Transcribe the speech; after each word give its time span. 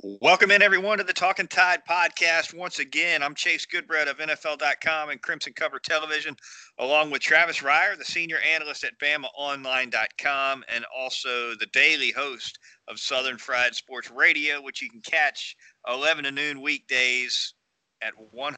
Welcome 0.00 0.52
in, 0.52 0.62
everyone, 0.62 0.98
to 0.98 1.04
the 1.04 1.12
Talking 1.12 1.48
Tide 1.48 1.80
podcast. 1.84 2.54
Once 2.54 2.78
again, 2.78 3.20
I'm 3.20 3.34
Chase 3.34 3.66
Goodbread 3.66 4.08
of 4.08 4.18
NFL.com 4.18 5.10
and 5.10 5.20
Crimson 5.20 5.52
Cover 5.54 5.80
Television, 5.80 6.36
along 6.78 7.10
with 7.10 7.20
Travis 7.20 7.58
Reier, 7.62 7.98
the 7.98 8.04
senior 8.04 8.38
analyst 8.38 8.84
at 8.84 8.96
BamaOnline.com, 9.00 10.62
and 10.72 10.84
also 10.96 11.56
the 11.56 11.66
daily 11.72 12.12
host 12.12 12.60
of 12.86 13.00
Southern 13.00 13.38
Fried 13.38 13.74
Sports 13.74 14.08
Radio, 14.12 14.62
which 14.62 14.80
you 14.80 14.88
can 14.88 15.00
catch 15.00 15.56
11 15.88 16.22
to 16.24 16.30
noon 16.30 16.60
weekdays 16.60 17.54
at 18.00 18.12
1 18.30 18.54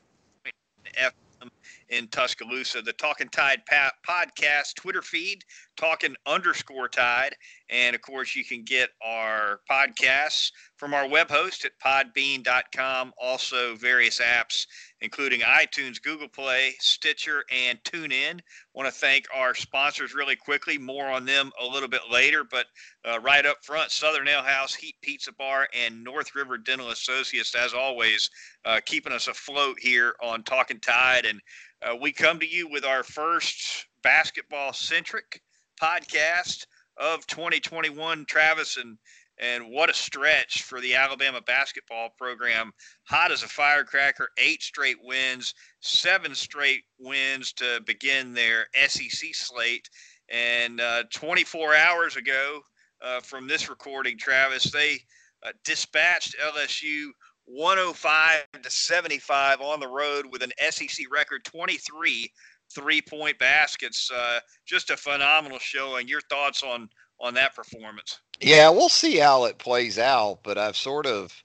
FM 0.94 1.48
in 1.90 2.08
Tuscaloosa. 2.08 2.82
The 2.82 2.92
Talking 2.92 3.28
Tide 3.28 3.62
podcast 4.06 4.74
Twitter 4.76 5.02
feed, 5.02 5.44
Talking 5.76 6.14
underscore 6.26 6.88
Tide. 6.88 7.34
And 7.68 7.94
of 7.94 8.02
course, 8.02 8.34
you 8.34 8.44
can 8.44 8.64
get 8.64 8.90
our 9.04 9.60
podcasts 9.70 10.50
from 10.76 10.94
our 10.94 11.08
web 11.08 11.30
host 11.30 11.64
at 11.64 11.72
podbean.com. 11.84 13.12
Also, 13.20 13.76
various 13.76 14.20
apps, 14.20 14.66
including 15.00 15.40
iTunes, 15.40 16.02
Google 16.02 16.28
Play, 16.28 16.74
Stitcher, 16.80 17.44
and 17.50 17.82
TuneIn. 17.84 18.40
Want 18.74 18.88
to 18.88 18.92
thank 18.92 19.26
our 19.34 19.54
sponsors 19.54 20.14
really 20.14 20.36
quickly. 20.36 20.78
More 20.78 21.06
on 21.06 21.24
them 21.24 21.52
a 21.60 21.66
little 21.66 21.88
bit 21.88 22.02
later. 22.10 22.44
But 22.44 22.66
uh, 23.04 23.20
right 23.20 23.46
up 23.46 23.64
front, 23.64 23.90
Southern 23.90 24.28
Ale 24.28 24.42
House, 24.42 24.74
Heat 24.74 24.96
Pizza 25.02 25.32
Bar, 25.32 25.68
and 25.78 26.02
North 26.02 26.34
River 26.34 26.58
Dental 26.58 26.90
Associates, 26.90 27.54
as 27.54 27.74
always, 27.74 28.30
uh, 28.64 28.80
keeping 28.84 29.12
us 29.12 29.28
afloat 29.28 29.76
here 29.80 30.14
on 30.22 30.42
Talking 30.42 30.80
Tide. 30.80 31.24
And 31.24 31.40
uh, 31.82 31.96
we 32.00 32.12
come 32.12 32.38
to 32.38 32.46
you 32.46 32.68
with 32.68 32.84
our 32.84 33.02
first 33.02 33.86
basketball 34.02 34.72
centric 34.72 35.40
podcast 35.80 36.66
of 36.96 37.26
2021, 37.26 38.24
Travis, 38.26 38.76
and 38.76 38.98
and 39.40 39.70
what 39.70 39.88
a 39.88 39.94
stretch 39.94 40.64
for 40.64 40.82
the 40.82 40.94
Alabama 40.94 41.40
basketball 41.40 42.10
program. 42.18 42.72
Hot 43.04 43.32
as 43.32 43.42
a 43.42 43.48
firecracker, 43.48 44.28
eight 44.36 44.62
straight 44.62 44.98
wins, 45.02 45.54
seven 45.80 46.34
straight 46.34 46.82
wins 46.98 47.54
to 47.54 47.80
begin 47.86 48.34
their 48.34 48.66
SEC 48.86 49.34
slate. 49.34 49.88
And 50.28 50.80
uh, 50.80 51.04
24 51.10 51.74
hours 51.74 52.16
ago 52.16 52.60
uh, 53.00 53.20
from 53.20 53.48
this 53.48 53.70
recording, 53.70 54.18
Travis, 54.18 54.70
they 54.70 54.98
uh, 55.42 55.52
dispatched 55.64 56.36
LSU 56.38 57.08
105 57.52 58.62
to 58.62 58.70
75 58.70 59.60
on 59.60 59.80
the 59.80 59.88
road 59.88 60.26
with 60.30 60.42
an 60.42 60.52
SEC 60.70 61.06
record 61.10 61.44
23 61.44 62.30
three 62.72 63.02
point 63.02 63.38
baskets. 63.38 64.10
Uh, 64.14 64.40
just 64.66 64.90
a 64.90 64.96
phenomenal 64.96 65.58
showing. 65.58 66.08
Your 66.08 66.20
thoughts 66.22 66.62
on 66.62 66.88
on 67.20 67.34
that 67.34 67.54
performance? 67.54 68.20
Yeah, 68.40 68.70
we'll 68.70 68.88
see 68.88 69.18
how 69.18 69.44
it 69.44 69.58
plays 69.58 69.98
out, 69.98 70.38
but 70.42 70.56
I've 70.56 70.76
sort 70.76 71.06
of 71.06 71.42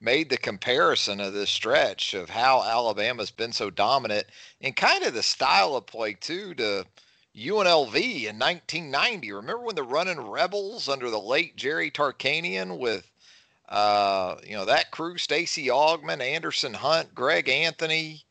made 0.00 0.28
the 0.28 0.36
comparison 0.36 1.20
of 1.20 1.32
this 1.32 1.50
stretch 1.50 2.12
of 2.14 2.28
how 2.28 2.60
Alabama's 2.64 3.30
been 3.30 3.52
so 3.52 3.70
dominant 3.70 4.26
and 4.60 4.74
kind 4.74 5.04
of 5.04 5.14
the 5.14 5.22
style 5.22 5.76
of 5.76 5.86
play 5.86 6.14
too 6.14 6.54
to 6.54 6.84
UNLV 7.36 7.94
in 7.94 8.38
1990. 8.38 9.32
Remember 9.32 9.62
when 9.62 9.76
the 9.76 9.84
running 9.84 10.20
Rebels 10.20 10.88
under 10.88 11.08
the 11.08 11.20
late 11.20 11.56
Jerry 11.56 11.90
Tarkanian 11.92 12.78
with 12.78 13.11
uh, 13.72 14.36
you 14.46 14.54
know, 14.54 14.66
that 14.66 14.90
crew, 14.90 15.16
Stacy 15.16 15.68
Augmon, 15.68 16.20
Anderson 16.20 16.74
Hunt, 16.74 17.14
Greg 17.14 17.48
Anthony, 17.48 18.22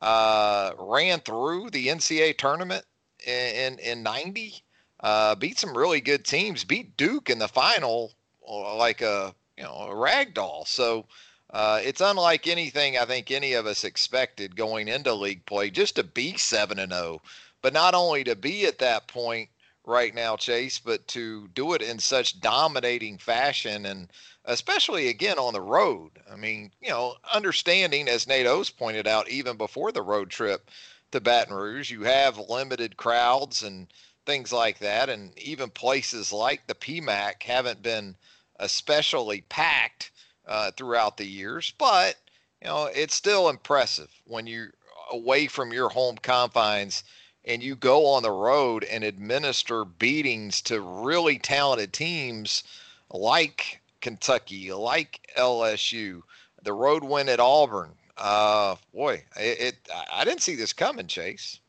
uh, 0.00 0.72
ran 0.78 1.20
through 1.20 1.68
the 1.68 1.88
NCAA 1.88 2.38
tournament 2.38 2.82
in, 3.26 3.74
in, 3.74 3.78
in 3.80 4.02
90, 4.02 4.54
uh, 5.00 5.34
beat 5.34 5.58
some 5.58 5.76
really 5.76 6.00
good 6.00 6.24
teams, 6.24 6.64
beat 6.64 6.96
Duke 6.96 7.28
in 7.28 7.38
the 7.38 7.46
final 7.46 8.12
uh, 8.48 8.74
like 8.76 9.02
a, 9.02 9.34
you 9.58 9.64
know, 9.64 9.74
a 9.90 9.94
rag 9.94 10.32
doll. 10.32 10.64
So, 10.64 11.04
uh, 11.50 11.80
it's 11.84 12.00
unlike 12.00 12.46
anything 12.46 12.96
I 12.96 13.04
think 13.04 13.30
any 13.30 13.52
of 13.52 13.66
us 13.66 13.84
expected 13.84 14.56
going 14.56 14.88
into 14.88 15.12
league 15.12 15.44
play, 15.44 15.68
just 15.68 15.96
to 15.96 16.04
be 16.04 16.38
7 16.38 16.78
and 16.78 16.92
0, 16.92 17.20
but 17.60 17.74
not 17.74 17.94
only 17.94 18.24
to 18.24 18.34
be 18.34 18.64
at 18.64 18.78
that 18.78 19.08
point 19.08 19.50
right 19.86 20.14
now, 20.14 20.36
Chase, 20.36 20.78
but 20.78 21.06
to 21.08 21.48
do 21.48 21.72
it 21.72 21.80
in 21.80 21.98
such 21.98 22.40
dominating 22.40 23.16
fashion 23.18 23.86
and 23.86 24.10
especially 24.44 25.08
again 25.08 25.38
on 25.38 25.52
the 25.52 25.60
road. 25.60 26.10
I 26.30 26.36
mean, 26.36 26.72
you 26.80 26.90
know, 26.90 27.14
understanding 27.32 28.08
as 28.08 28.26
Nate 28.26 28.46
Oats 28.46 28.70
pointed 28.70 29.06
out, 29.06 29.28
even 29.28 29.56
before 29.56 29.92
the 29.92 30.02
road 30.02 30.28
trip 30.30 30.70
to 31.12 31.20
Baton 31.20 31.54
Rouge, 31.54 31.90
you 31.90 32.02
have 32.02 32.38
limited 32.38 32.96
crowds 32.96 33.62
and 33.62 33.86
things 34.26 34.52
like 34.52 34.78
that, 34.80 35.08
and 35.08 35.36
even 35.38 35.70
places 35.70 36.32
like 36.32 36.66
the 36.66 36.74
PMAC 36.74 37.42
haven't 37.44 37.82
been 37.82 38.16
especially 38.58 39.42
packed 39.42 40.10
uh, 40.46 40.72
throughout 40.72 41.16
the 41.16 41.26
years. 41.26 41.72
But 41.78 42.16
you 42.60 42.66
know, 42.68 42.86
it's 42.86 43.14
still 43.14 43.48
impressive 43.48 44.10
when 44.24 44.46
you're 44.46 44.72
away 45.12 45.46
from 45.46 45.72
your 45.72 45.88
home 45.88 46.16
confines 46.20 47.04
and 47.46 47.62
you 47.62 47.76
go 47.76 48.06
on 48.06 48.22
the 48.22 48.30
road 48.30 48.84
and 48.84 49.04
administer 49.04 49.84
beatings 49.84 50.60
to 50.62 50.80
really 50.80 51.38
talented 51.38 51.92
teams 51.92 52.64
like 53.10 53.80
Kentucky, 54.00 54.72
like 54.72 55.28
LSU, 55.38 56.22
the 56.62 56.72
road 56.72 57.04
win 57.04 57.28
at 57.28 57.40
Auburn. 57.40 57.92
Uh, 58.16 58.76
boy, 58.92 59.22
it, 59.36 59.60
it 59.60 59.88
I 60.12 60.24
didn't 60.24 60.42
see 60.42 60.56
this 60.56 60.72
coming, 60.72 61.06
Chase. 61.06 61.60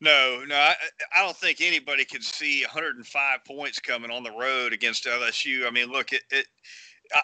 No, 0.00 0.42
no, 0.46 0.56
I, 0.56 0.74
I 1.16 1.24
don't 1.24 1.36
think 1.36 1.60
anybody 1.60 2.04
could 2.04 2.24
see 2.24 2.62
105 2.62 3.44
points 3.44 3.78
coming 3.78 4.10
on 4.10 4.24
the 4.24 4.32
road 4.32 4.72
against 4.72 5.04
LSU. 5.04 5.66
I 5.66 5.70
mean, 5.70 5.92
look, 5.92 6.12
it, 6.12 6.22
it 6.30 6.46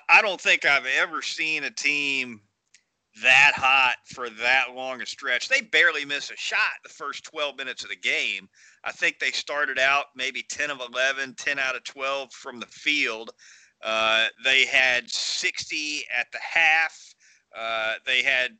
I 0.08 0.22
don't 0.22 0.40
think 0.40 0.64
I've 0.64 0.86
ever 0.86 1.22
seen 1.22 1.64
a 1.64 1.70
team 1.70 2.40
that 3.22 3.52
hot 3.54 3.96
for 4.06 4.30
that 4.30 4.74
long 4.74 5.00
a 5.00 5.06
stretch. 5.06 5.48
They 5.48 5.60
barely 5.60 6.04
miss 6.04 6.30
a 6.30 6.36
shot 6.36 6.58
the 6.82 6.88
first 6.88 7.24
12 7.24 7.56
minutes 7.56 7.82
of 7.82 7.90
the 7.90 7.96
game. 7.96 8.48
I 8.84 8.92
think 8.92 9.18
they 9.18 9.30
started 9.30 9.78
out 9.78 10.06
maybe 10.16 10.44
10 10.48 10.70
of 10.70 10.80
11, 10.92 11.34
10 11.34 11.58
out 11.58 11.76
of 11.76 11.84
12 11.84 12.32
from 12.32 12.60
the 12.60 12.66
field. 12.66 13.30
Uh, 13.82 14.26
they 14.44 14.64
had 14.64 15.08
60 15.10 16.04
at 16.16 16.26
the 16.32 16.38
half. 16.38 16.96
Uh, 17.56 17.94
they 18.04 18.22
had 18.22 18.52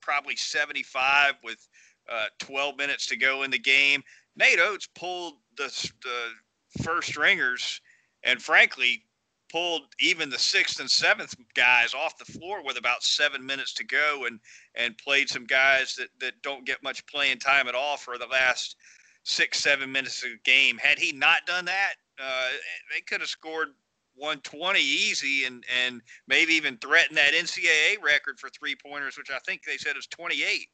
probably 0.00 0.36
75 0.36 1.34
with 1.42 1.66
uh, 2.10 2.26
12 2.38 2.76
minutes 2.76 3.06
to 3.08 3.16
go 3.16 3.42
in 3.42 3.50
the 3.50 3.58
game. 3.58 4.02
Nate 4.36 4.60
Oats 4.60 4.88
pulled 4.94 5.34
the, 5.56 5.90
the 6.02 6.82
first 6.82 7.08
stringers 7.08 7.80
and, 8.22 8.40
frankly, 8.40 9.02
pulled 9.50 9.82
even 10.00 10.28
the 10.28 10.38
sixth 10.38 10.80
and 10.80 10.90
seventh 10.90 11.34
guys 11.54 11.94
off 11.94 12.18
the 12.18 12.24
floor 12.24 12.62
with 12.64 12.78
about 12.78 13.02
seven 13.02 13.44
minutes 13.44 13.72
to 13.74 13.84
go 13.84 14.24
and 14.26 14.40
and 14.74 14.98
played 14.98 15.28
some 15.28 15.44
guys 15.44 15.94
that, 15.96 16.08
that 16.18 16.40
don't 16.42 16.66
get 16.66 16.82
much 16.82 17.06
playing 17.06 17.38
time 17.38 17.68
at 17.68 17.74
all 17.74 17.96
for 17.96 18.18
the 18.18 18.26
last 18.26 18.76
six 19.22 19.58
seven 19.58 19.90
minutes 19.90 20.22
of 20.22 20.30
the 20.30 20.38
game 20.44 20.78
had 20.78 20.98
he 20.98 21.12
not 21.12 21.46
done 21.46 21.64
that 21.64 21.94
uh, 22.18 22.48
they 22.92 23.00
could 23.00 23.20
have 23.20 23.28
scored 23.28 23.68
120 24.16 24.80
easy 24.80 25.44
and 25.44 25.64
and 25.84 26.02
maybe 26.26 26.54
even 26.54 26.76
threaten 26.78 27.14
that 27.16 27.34
NCAA 27.34 28.02
record 28.02 28.38
for 28.38 28.48
three 28.48 28.74
pointers, 28.74 29.16
which 29.16 29.30
I 29.30 29.38
think 29.40 29.62
they 29.64 29.76
said 29.76 29.96
is 29.96 30.06
28. 30.06 30.68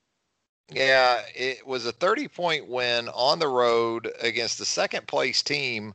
Yeah, 0.71 1.23
it 1.35 1.67
was 1.67 1.87
a 1.87 1.93
30 1.93 2.29
point 2.29 2.69
win 2.69 3.09
on 3.09 3.39
the 3.39 3.49
road 3.49 4.13
against 4.21 4.59
the 4.59 4.65
second 4.65 5.07
place 5.07 5.43
team 5.43 5.93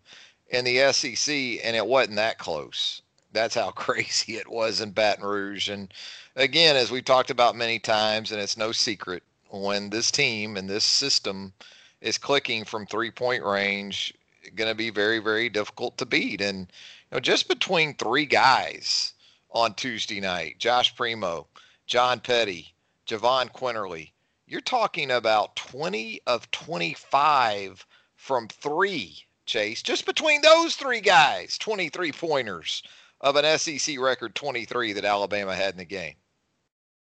in 0.49 0.65
the 0.65 0.91
SEC, 0.93 1.33
and 1.63 1.75
it 1.75 1.85
wasn't 1.85 2.15
that 2.17 2.37
close. 2.37 3.01
That's 3.33 3.55
how 3.55 3.71
crazy 3.85 4.37
it 4.37 4.49
was 4.49 4.81
in 4.81 4.91
Baton 4.91 5.25
Rouge. 5.25 5.69
And 5.69 5.93
again, 6.35 6.75
as 6.75 6.91
we've 6.91 7.05
talked 7.05 7.29
about 7.29 7.55
many 7.55 7.79
times, 7.79 8.31
and 8.31 8.41
it's 8.41 8.57
no 8.57 8.71
secret, 8.71 9.23
when 9.49 9.89
this 9.89 10.11
team 10.11 10.57
and 10.57 10.69
this 10.69 10.83
system 10.83 11.53
is 12.01 12.17
clicking 12.17 12.65
from 12.65 12.85
three 12.85 13.11
point 13.11 13.43
range, 13.43 14.13
going 14.55 14.69
to 14.69 14.75
be 14.75 14.89
very, 14.89 15.19
very 15.19 15.49
difficult 15.49 15.97
to 15.97 16.05
beat. 16.05 16.41
And 16.41 16.59
you 16.59 17.15
know, 17.15 17.19
just 17.19 17.47
between 17.47 17.93
three 17.93 18.25
guys 18.25 19.13
on 19.51 19.73
Tuesday 19.73 20.19
night, 20.19 20.59
Josh 20.59 20.95
Primo, 20.95 21.47
John 21.85 22.19
Petty, 22.19 22.73
Jahvon 23.07 23.51
Quinerly 23.51 24.11
you're 24.49 24.61
talking 24.61 25.11
about 25.11 25.57
20 25.57 26.21
of 26.25 26.49
25 26.51 27.85
from 28.15 28.47
three, 28.47 29.25
Chase. 29.47 29.81
Just 29.81 30.05
between 30.05 30.41
those 30.41 30.75
three 30.75 31.01
guys, 31.01 31.57
23 31.57 32.11
pointers 32.11 32.83
of 33.21 33.35
an 33.35 33.57
SEC 33.57 33.99
record 33.99 34.35
23 34.35 34.93
that 34.93 35.05
Alabama 35.05 35.55
had 35.55 35.71
in 35.73 35.77
the 35.77 35.85
game. 35.85 36.13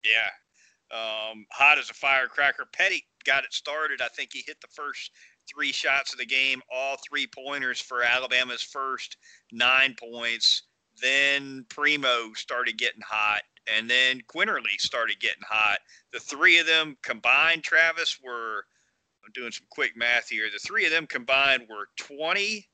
Yeah. 0.06 0.30
Um, 0.92 1.46
hot 1.52 1.80
as 1.80 1.90
a 1.90 1.94
firecracker. 1.94 2.66
Petty 2.72 3.04
got 3.26 3.44
it 3.44 3.54
started. 3.54 4.02
I 4.02 4.08
think 4.10 4.30
he 4.32 4.44
hit 4.46 4.62
the 4.62 4.68
first 4.68 5.12
three 5.52 5.72
shots 5.72 6.14
of 6.14 6.20
the 6.20 6.26
game, 6.26 6.62
all 6.72 6.98
three 6.98 7.28
pointers 7.28 7.82
for 7.82 8.04
Alabama's 8.04 8.62
first 8.62 9.18
nine 9.52 9.96
points. 10.00 10.64
Then 11.02 11.66
Primo 11.70 12.34
started 12.34 12.78
getting 12.78 13.02
hot, 13.08 13.42
and 13.68 13.90
then 13.90 14.22
Quinerly 14.34 14.80
started 14.80 15.20
getting 15.20 15.44
hot. 15.48 15.80
The 16.12 16.20
three 16.20 16.60
of 16.60 16.68
them 16.68 16.98
combined, 17.04 17.64
Travis, 17.64 18.20
were 18.24 18.66
I'm 19.28 19.34
doing 19.34 19.52
some 19.52 19.66
quick 19.70 19.98
math 19.98 20.30
here. 20.30 20.48
The 20.52 20.60
three 20.60 20.86
of 20.86 20.92
them 20.92 21.06
combined 21.06 21.68
were 21.70 21.90
20 21.98 22.66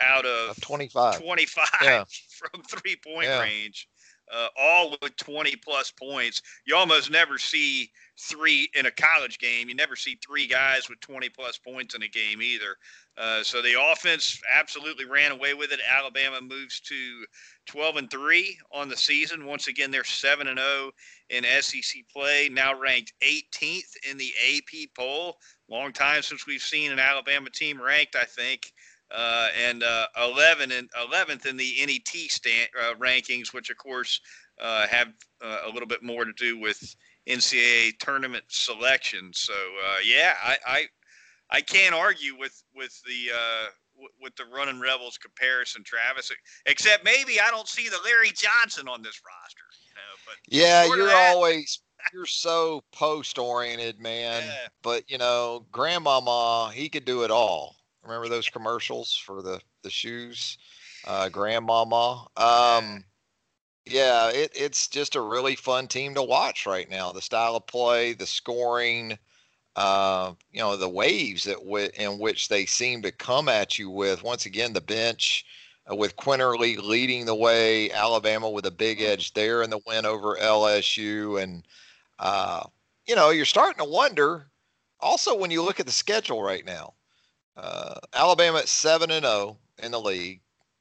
out 0.00 0.24
of 0.24 0.58
25, 0.60 1.20
25 1.20 1.66
yeah. 1.82 2.04
from 2.30 2.62
three 2.62 2.96
point 2.96 3.26
yeah. 3.26 3.40
range. 3.40 3.88
Uh, 4.34 4.48
all 4.58 4.96
with 5.02 5.16
20 5.16 5.56
plus 5.56 5.90
points. 5.90 6.42
You 6.64 6.76
almost 6.76 7.10
never 7.10 7.38
see 7.38 7.90
three 8.18 8.68
in 8.74 8.86
a 8.86 8.90
college 8.90 9.38
game. 9.38 9.68
You 9.68 9.74
never 9.74 9.96
see 9.96 10.18
three 10.24 10.46
guys 10.46 10.88
with 10.88 11.00
20 11.00 11.28
plus 11.28 11.58
points 11.58 11.94
in 11.94 12.02
a 12.02 12.08
game 12.08 12.42
either. 12.42 12.76
Uh, 13.16 13.42
so 13.42 13.60
the 13.62 13.74
offense 13.80 14.40
absolutely 14.54 15.04
ran 15.04 15.32
away 15.32 15.54
with 15.54 15.72
it. 15.72 15.80
Alabama 15.90 16.40
moves 16.40 16.80
to 16.80 17.24
12 17.66 17.96
and 17.96 18.10
3 18.10 18.58
on 18.72 18.88
the 18.88 18.96
season. 18.96 19.46
Once 19.46 19.66
again, 19.68 19.90
they're 19.90 20.04
7 20.04 20.46
and 20.46 20.58
0 20.58 20.90
in 21.30 21.44
SEC 21.60 22.02
play, 22.12 22.48
now 22.48 22.78
ranked 22.78 23.12
18th 23.22 23.96
in 24.10 24.18
the 24.18 24.32
AP 24.48 24.88
poll. 24.96 25.36
Long 25.68 25.92
time 25.92 26.22
since 26.22 26.46
we've 26.46 26.62
seen 26.62 26.92
an 26.92 26.98
Alabama 26.98 27.50
team 27.50 27.80
ranked, 27.80 28.16
I 28.16 28.24
think. 28.24 28.72
Uh, 29.10 29.48
and 29.66 29.82
uh, 29.82 30.06
11 30.22 30.70
and 30.70 30.90
11th 30.92 31.46
in 31.46 31.56
the 31.56 31.76
NET 31.86 32.08
stand, 32.30 32.68
uh, 32.78 32.94
rankings, 32.94 33.54
which 33.54 33.70
of 33.70 33.78
course 33.78 34.20
uh, 34.60 34.86
have 34.86 35.08
uh, 35.42 35.60
a 35.66 35.70
little 35.70 35.88
bit 35.88 36.02
more 36.02 36.24
to 36.24 36.32
do 36.34 36.58
with 36.58 36.94
NCAA 37.26 37.98
tournament 37.98 38.44
selection. 38.48 39.30
So 39.32 39.54
yeah, 40.04 40.34
I, 40.42 40.56
I 40.66 40.86
I 41.50 41.60
can't 41.60 41.94
argue 41.94 42.36
with 42.38 42.62
with 42.74 43.00
the 43.06 43.34
uh, 43.34 43.66
w- 43.94 44.12
with 44.20 44.36
the 44.36 44.44
running 44.54 44.80
rebels 44.80 45.18
comparison, 45.18 45.82
Travis. 45.84 46.30
Except 46.66 47.04
maybe 47.04 47.40
I 47.40 47.50
don't 47.50 47.68
see 47.68 47.88
the 47.88 47.98
Larry 48.04 48.30
Johnson 48.30 48.88
on 48.88 49.02
this 49.02 49.20
roster. 49.24 49.64
You 49.88 49.94
know, 49.94 50.16
but 50.26 50.36
yeah, 50.48 50.84
you're 50.84 51.16
always 51.16 51.80
you're 52.12 52.26
so 52.26 52.82
post 52.92 53.38
oriented, 53.38 54.00
man. 54.00 54.42
Yeah. 54.46 54.68
But 54.82 55.10
you 55.10 55.18
know, 55.18 55.66
Grandmama, 55.72 56.70
he 56.74 56.88
could 56.88 57.04
do 57.04 57.24
it 57.24 57.30
all. 57.30 57.76
Remember 58.08 58.28
those 58.28 58.48
commercials 58.48 59.14
for 59.14 59.42
the 59.42 59.60
the 59.82 59.90
shoes, 59.90 60.58
uh, 61.06 61.28
Grandmama. 61.28 62.26
Um, 62.36 63.04
yeah, 63.84 64.30
it, 64.30 64.50
it's 64.54 64.88
just 64.88 65.14
a 65.16 65.20
really 65.20 65.56
fun 65.56 65.88
team 65.88 66.14
to 66.14 66.22
watch 66.22 66.66
right 66.66 66.88
now. 66.90 67.12
The 67.12 67.22
style 67.22 67.56
of 67.56 67.66
play, 67.66 68.12
the 68.12 68.26
scoring 68.26 69.18
uh, 69.78 70.32
you 70.50 70.58
know, 70.58 70.76
the 70.76 70.88
waves 70.88 71.44
that 71.44 71.58
w- 71.58 71.88
in 71.94 72.18
which 72.18 72.48
they 72.48 72.66
seem 72.66 73.00
to 73.00 73.12
come 73.12 73.48
at 73.48 73.78
you 73.78 73.88
with. 73.88 74.24
Once 74.24 74.44
again, 74.44 74.72
the 74.72 74.80
bench 74.80 75.44
uh, 75.88 75.94
with 75.94 76.16
Quinerly 76.16 76.82
leading 76.82 77.24
the 77.24 77.34
way, 77.34 77.88
Alabama 77.92 78.50
with 78.50 78.66
a 78.66 78.72
big 78.72 78.98
mm-hmm. 78.98 79.12
edge 79.12 79.32
there 79.34 79.62
in 79.62 79.70
the 79.70 79.78
win 79.86 80.04
over 80.04 80.34
LSU, 80.34 81.40
and 81.40 81.64
uh, 82.18 82.64
you 83.06 83.14
know, 83.14 83.30
you're 83.30 83.44
starting 83.44 83.78
to 83.84 83.88
wonder. 83.88 84.50
Also, 84.98 85.36
when 85.36 85.52
you 85.52 85.62
look 85.62 85.78
at 85.78 85.86
the 85.86 85.92
schedule 85.92 86.42
right 86.42 86.64
now, 86.64 86.94
uh, 87.58 87.94
Alabama 88.14 88.58
at 88.58 88.68
seven 88.68 89.10
and 89.10 89.24
zero 89.24 89.34
oh 89.34 89.56
in 89.84 89.90
the 89.90 90.00
league, 90.00 90.40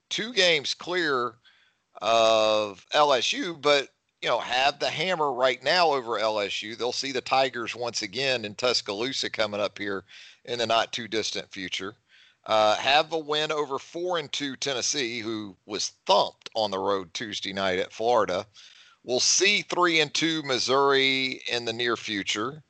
two 0.09 0.31
games 0.33 0.73
clear 0.73 1.33
of 2.01 2.85
LSU, 2.93 3.59
but 3.59 3.89
you 4.21 4.29
know, 4.29 4.39
have 4.39 4.79
the 4.79 4.89
hammer 4.89 5.31
right 5.31 5.63
now 5.63 5.91
over 5.91 6.19
LSU. 6.19 6.77
They'll 6.77 6.91
see 6.91 7.11
the 7.11 7.21
Tigers 7.21 7.75
once 7.75 8.01
again 8.01 8.45
in 8.45 8.55
Tuscaloosa 8.55 9.29
coming 9.29 9.61
up 9.61 9.77
here 9.77 10.03
in 10.45 10.59
the 10.59 10.65
not 10.65 10.91
too 10.91 11.07
distant 11.07 11.51
future. 11.51 11.95
Uh, 12.45 12.75
have 12.75 13.11
a 13.11 13.17
win 13.17 13.51
over 13.51 13.77
four 13.77 14.17
and 14.17 14.31
two 14.31 14.55
Tennessee, 14.55 15.19
who 15.19 15.55
was 15.65 15.93
thumped 16.05 16.49
on 16.55 16.71
the 16.71 16.79
road 16.79 17.13
Tuesday 17.13 17.53
night 17.53 17.77
at 17.77 17.91
Florida. 17.91 18.45
We'll 19.03 19.19
see 19.19 19.61
three 19.61 19.99
and 19.99 20.13
two 20.13 20.43
Missouri 20.43 21.41
in 21.51 21.65
the 21.65 21.73
near 21.73 21.97
future. 21.97 22.63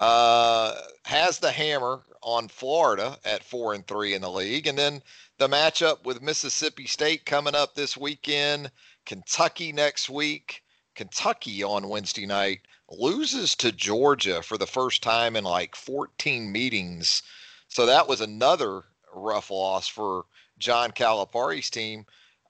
Uh, 0.00 0.74
has 1.04 1.38
the 1.38 1.52
hammer 1.52 2.00
on 2.22 2.48
Florida 2.48 3.18
at 3.24 3.44
four 3.44 3.74
and 3.74 3.86
three 3.86 4.14
in 4.14 4.22
the 4.22 4.30
league, 4.30 4.66
and 4.66 4.78
then 4.78 5.02
the 5.38 5.46
matchup 5.46 6.04
with 6.04 6.22
Mississippi 6.22 6.86
State 6.86 7.26
coming 7.26 7.54
up 7.54 7.74
this 7.74 7.96
weekend. 7.96 8.70
Kentucky 9.04 9.72
next 9.72 10.08
week. 10.08 10.62
Kentucky 10.94 11.62
on 11.62 11.88
Wednesday 11.88 12.26
night 12.26 12.60
loses 12.90 13.54
to 13.56 13.72
Georgia 13.72 14.42
for 14.42 14.58
the 14.58 14.66
first 14.66 15.02
time 15.02 15.36
in 15.36 15.44
like 15.44 15.76
14 15.76 16.50
meetings. 16.50 17.22
So 17.68 17.86
that 17.86 18.08
was 18.08 18.20
another 18.20 18.84
rough 19.14 19.50
loss 19.50 19.86
for 19.86 20.24
John 20.58 20.90
Calipari's 20.92 21.70
team. 21.70 22.06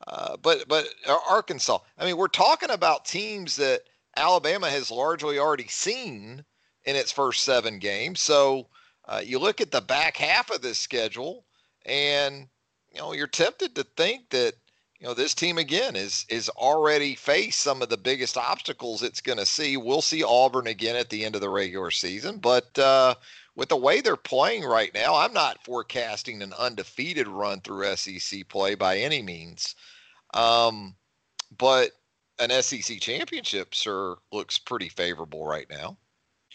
Uh, 0.06 0.36
but 0.36 0.66
but 0.66 0.86
Arkansas, 1.28 1.78
I 1.98 2.04
mean, 2.04 2.16
we're 2.16 2.28
talking 2.28 2.70
about 2.70 3.04
teams 3.04 3.56
that 3.56 3.82
Alabama 4.16 4.70
has 4.70 4.90
largely 4.90 5.38
already 5.38 5.68
seen 5.68 6.44
in 6.84 6.96
its 6.96 7.12
first 7.12 7.42
seven 7.42 7.78
games. 7.78 8.20
So 8.20 8.68
uh, 9.06 9.20
you 9.24 9.38
look 9.38 9.60
at 9.60 9.70
the 9.70 9.80
back 9.80 10.16
half 10.16 10.50
of 10.50 10.62
this 10.62 10.78
schedule, 10.78 11.44
and 11.86 12.48
you 12.92 13.00
know 13.00 13.12
you're 13.12 13.26
tempted 13.26 13.74
to 13.74 13.84
think 13.96 14.30
that 14.30 14.54
you 14.98 15.06
know 15.06 15.14
this 15.14 15.34
team 15.34 15.58
again 15.58 15.96
is 15.96 16.26
is 16.28 16.48
already 16.50 17.14
faced 17.14 17.60
some 17.60 17.82
of 17.82 17.88
the 17.88 17.96
biggest 17.96 18.36
obstacles 18.36 19.02
it's 19.02 19.20
going 19.20 19.38
to 19.38 19.46
see. 19.46 19.76
We'll 19.76 20.02
see 20.02 20.22
Auburn 20.22 20.66
again 20.66 20.96
at 20.96 21.10
the 21.10 21.24
end 21.24 21.34
of 21.34 21.40
the 21.40 21.48
regular 21.48 21.90
season, 21.90 22.38
but 22.38 22.78
uh, 22.78 23.14
with 23.56 23.68
the 23.68 23.76
way 23.76 24.00
they're 24.00 24.16
playing 24.16 24.64
right 24.64 24.92
now, 24.94 25.16
I'm 25.16 25.32
not 25.32 25.64
forecasting 25.64 26.42
an 26.42 26.52
undefeated 26.52 27.28
run 27.28 27.60
through 27.60 27.96
SEC 27.96 28.48
play 28.48 28.74
by 28.74 28.98
any 28.98 29.22
means. 29.22 29.74
Um, 30.34 30.94
but 31.58 31.90
an 32.38 32.50
SEC 32.62 33.00
championship 33.00 33.74
sir, 33.74 34.16
looks 34.32 34.58
pretty 34.58 34.88
favorable 34.88 35.44
right 35.44 35.68
now. 35.68 35.96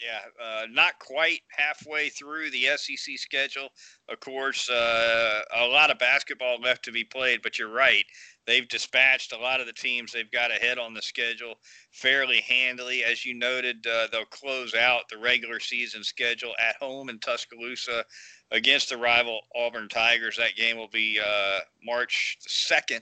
Yeah, 0.02 0.20
uh, 0.44 0.66
not 0.70 1.00
quite 1.00 1.40
halfway 1.50 2.10
through 2.10 2.52
the 2.52 2.68
SEC 2.76 3.18
schedule. 3.18 3.70
Of 4.10 4.20
course, 4.20 4.70
uh, 4.70 5.42
a 5.56 5.68
lot 5.68 5.90
of 5.90 5.98
basketball 6.00 6.60
left 6.60 6.84
to 6.86 6.92
be 6.92 7.06
played, 7.06 7.42
but 7.42 7.58
you're 7.58 7.70
right 7.72 8.06
they've 8.46 8.68
dispatched 8.68 9.34
a 9.34 9.38
lot 9.38 9.60
of 9.60 9.68
the 9.68 9.74
teams 9.74 10.12
they've 10.12 10.32
got 10.32 10.52
ahead 10.52 10.78
on 10.78 10.94
the 10.94 11.02
schedule 11.02 11.56
fairly 11.92 12.42
handily. 12.42 13.04
As 13.04 13.26
you 13.26 13.34
noted, 13.34 13.86
uh, 13.88 14.08
they'll 14.12 14.26
close 14.26 14.74
out 14.74 15.10
the 15.10 15.18
regular 15.18 15.60
season 15.60 16.04
schedule 16.04 16.54
at 16.60 16.76
home 16.76 17.10
in 17.10 17.20
Tuscaloosa 17.20 18.06
against 18.52 18.90
the 18.90 18.98
rival 18.98 19.42
Auburn 19.56 19.90
Tigers. 19.90 20.38
That 20.38 20.56
game 20.56 20.78
will 20.78 20.90
be 20.90 21.20
uh, 21.20 21.60
March 21.84 22.38
2nd. 22.48 23.02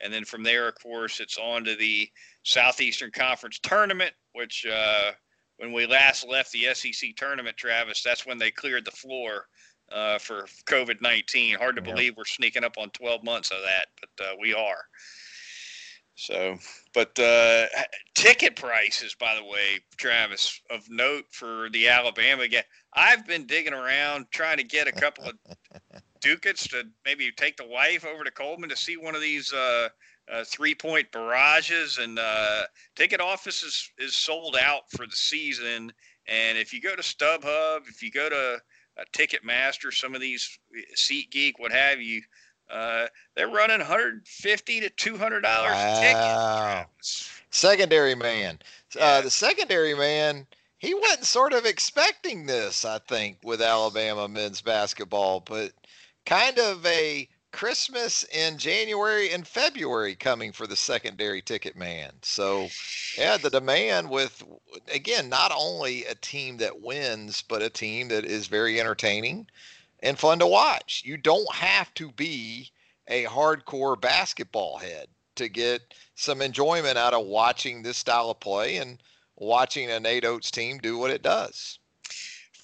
And 0.00 0.12
then 0.12 0.24
from 0.24 0.42
there, 0.42 0.68
of 0.68 0.74
course, 0.82 1.20
it's 1.20 1.38
on 1.38 1.64
to 1.64 1.76
the 1.76 2.08
Southeastern 2.42 3.12
Conference 3.12 3.58
tournament, 3.62 4.12
which 4.32 4.66
uh, 4.70 5.12
when 5.62 5.72
we 5.72 5.86
last 5.86 6.26
left 6.28 6.50
the 6.50 6.66
SEC 6.74 7.14
tournament, 7.16 7.56
Travis, 7.56 8.02
that's 8.02 8.26
when 8.26 8.36
they 8.36 8.50
cleared 8.50 8.84
the 8.84 8.90
floor 8.90 9.46
uh, 9.92 10.18
for 10.18 10.48
COVID 10.66 11.00
19. 11.00 11.56
Hard 11.56 11.76
to 11.76 11.82
yeah. 11.82 11.92
believe 11.92 12.16
we're 12.16 12.24
sneaking 12.24 12.64
up 12.64 12.78
on 12.78 12.90
12 12.90 13.22
months 13.22 13.52
of 13.52 13.58
that, 13.62 13.86
but 14.00 14.26
uh, 14.26 14.32
we 14.40 14.52
are. 14.52 14.84
So, 16.16 16.56
but 16.92 17.16
uh, 17.16 17.66
ticket 18.16 18.56
prices, 18.56 19.14
by 19.14 19.36
the 19.36 19.44
way, 19.44 19.78
Travis, 19.98 20.60
of 20.68 20.82
note 20.90 21.26
for 21.30 21.68
the 21.70 21.88
Alabama 21.88 22.48
game. 22.48 22.64
I've 22.94 23.24
been 23.24 23.46
digging 23.46 23.72
around 23.72 24.26
trying 24.32 24.56
to 24.56 24.64
get 24.64 24.88
a 24.88 24.92
couple 24.92 25.26
of 25.26 25.34
ducats 26.20 26.66
to 26.70 26.82
maybe 27.04 27.30
take 27.36 27.56
the 27.56 27.68
wife 27.68 28.04
over 28.04 28.24
to 28.24 28.32
Coleman 28.32 28.68
to 28.68 28.76
see 28.76 28.96
one 28.96 29.14
of 29.14 29.20
these 29.20 29.52
uh, 30.32 30.44
three 30.44 30.74
point 30.74 31.10
barrages. 31.12 31.98
And 31.98 32.18
uh, 32.18 32.62
ticket 32.96 33.20
office 33.20 33.62
is, 33.62 33.90
is 33.98 34.14
sold 34.14 34.56
out 34.60 34.90
for 34.90 35.06
the 35.06 35.16
season. 35.16 35.92
And 36.26 36.58
if 36.58 36.72
you 36.72 36.80
go 36.80 36.96
to 36.96 37.02
StubHub, 37.02 37.88
if 37.88 38.02
you 38.02 38.10
go 38.10 38.28
to 38.28 38.58
uh, 38.98 39.04
Ticketmaster, 39.12 39.92
some 39.92 40.14
of 40.14 40.20
these 40.20 40.58
uh, 40.76 40.80
SeatGeek, 40.96 41.54
what 41.58 41.72
have 41.72 42.00
you. 42.00 42.22
Uh, 42.70 43.06
they're 43.36 43.48
running 43.48 43.78
150 43.78 44.80
to 44.80 44.88
200 44.88 45.40
dollars 45.42 45.72
wow. 45.72 46.86
Secondary 47.50 48.14
man, 48.14 48.58
uh, 48.96 48.98
yeah. 48.98 49.04
uh, 49.04 49.20
the 49.20 49.30
secondary 49.30 49.94
man, 49.94 50.46
he 50.78 50.94
wasn't 50.94 51.26
sort 51.26 51.52
of 51.52 51.66
expecting 51.66 52.46
this. 52.46 52.86
I 52.86 52.98
think 52.98 53.38
with 53.44 53.60
Alabama 53.60 54.26
men's 54.26 54.62
basketball, 54.62 55.40
but 55.40 55.72
kind 56.24 56.58
of 56.58 56.86
a 56.86 57.28
Christmas 57.52 58.24
in 58.32 58.58
January 58.58 59.30
and 59.32 59.46
February 59.46 60.14
coming 60.14 60.52
for 60.52 60.66
the 60.66 60.76
secondary 60.76 61.42
ticket 61.42 61.76
man. 61.76 62.12
So, 62.22 62.68
yeah, 63.16 63.36
the 63.36 63.50
demand 63.50 64.10
with, 64.10 64.42
again, 64.92 65.28
not 65.28 65.52
only 65.56 66.04
a 66.06 66.14
team 66.14 66.56
that 66.58 66.80
wins, 66.80 67.42
but 67.42 67.62
a 67.62 67.70
team 67.70 68.08
that 68.08 68.24
is 68.24 68.46
very 68.46 68.80
entertaining 68.80 69.46
and 70.00 70.18
fun 70.18 70.38
to 70.40 70.46
watch. 70.46 71.02
You 71.04 71.16
don't 71.16 71.54
have 71.54 71.92
to 71.94 72.10
be 72.10 72.70
a 73.08 73.24
hardcore 73.24 74.00
basketball 74.00 74.78
head 74.78 75.06
to 75.36 75.48
get 75.48 75.94
some 76.14 76.42
enjoyment 76.42 76.98
out 76.98 77.14
of 77.14 77.26
watching 77.26 77.82
this 77.82 77.98
style 77.98 78.30
of 78.30 78.40
play 78.40 78.78
and 78.78 79.02
watching 79.36 79.90
a 79.90 80.00
Nate 80.00 80.24
Oats 80.24 80.50
team 80.50 80.78
do 80.78 80.98
what 80.98 81.10
it 81.10 81.22
does. 81.22 81.78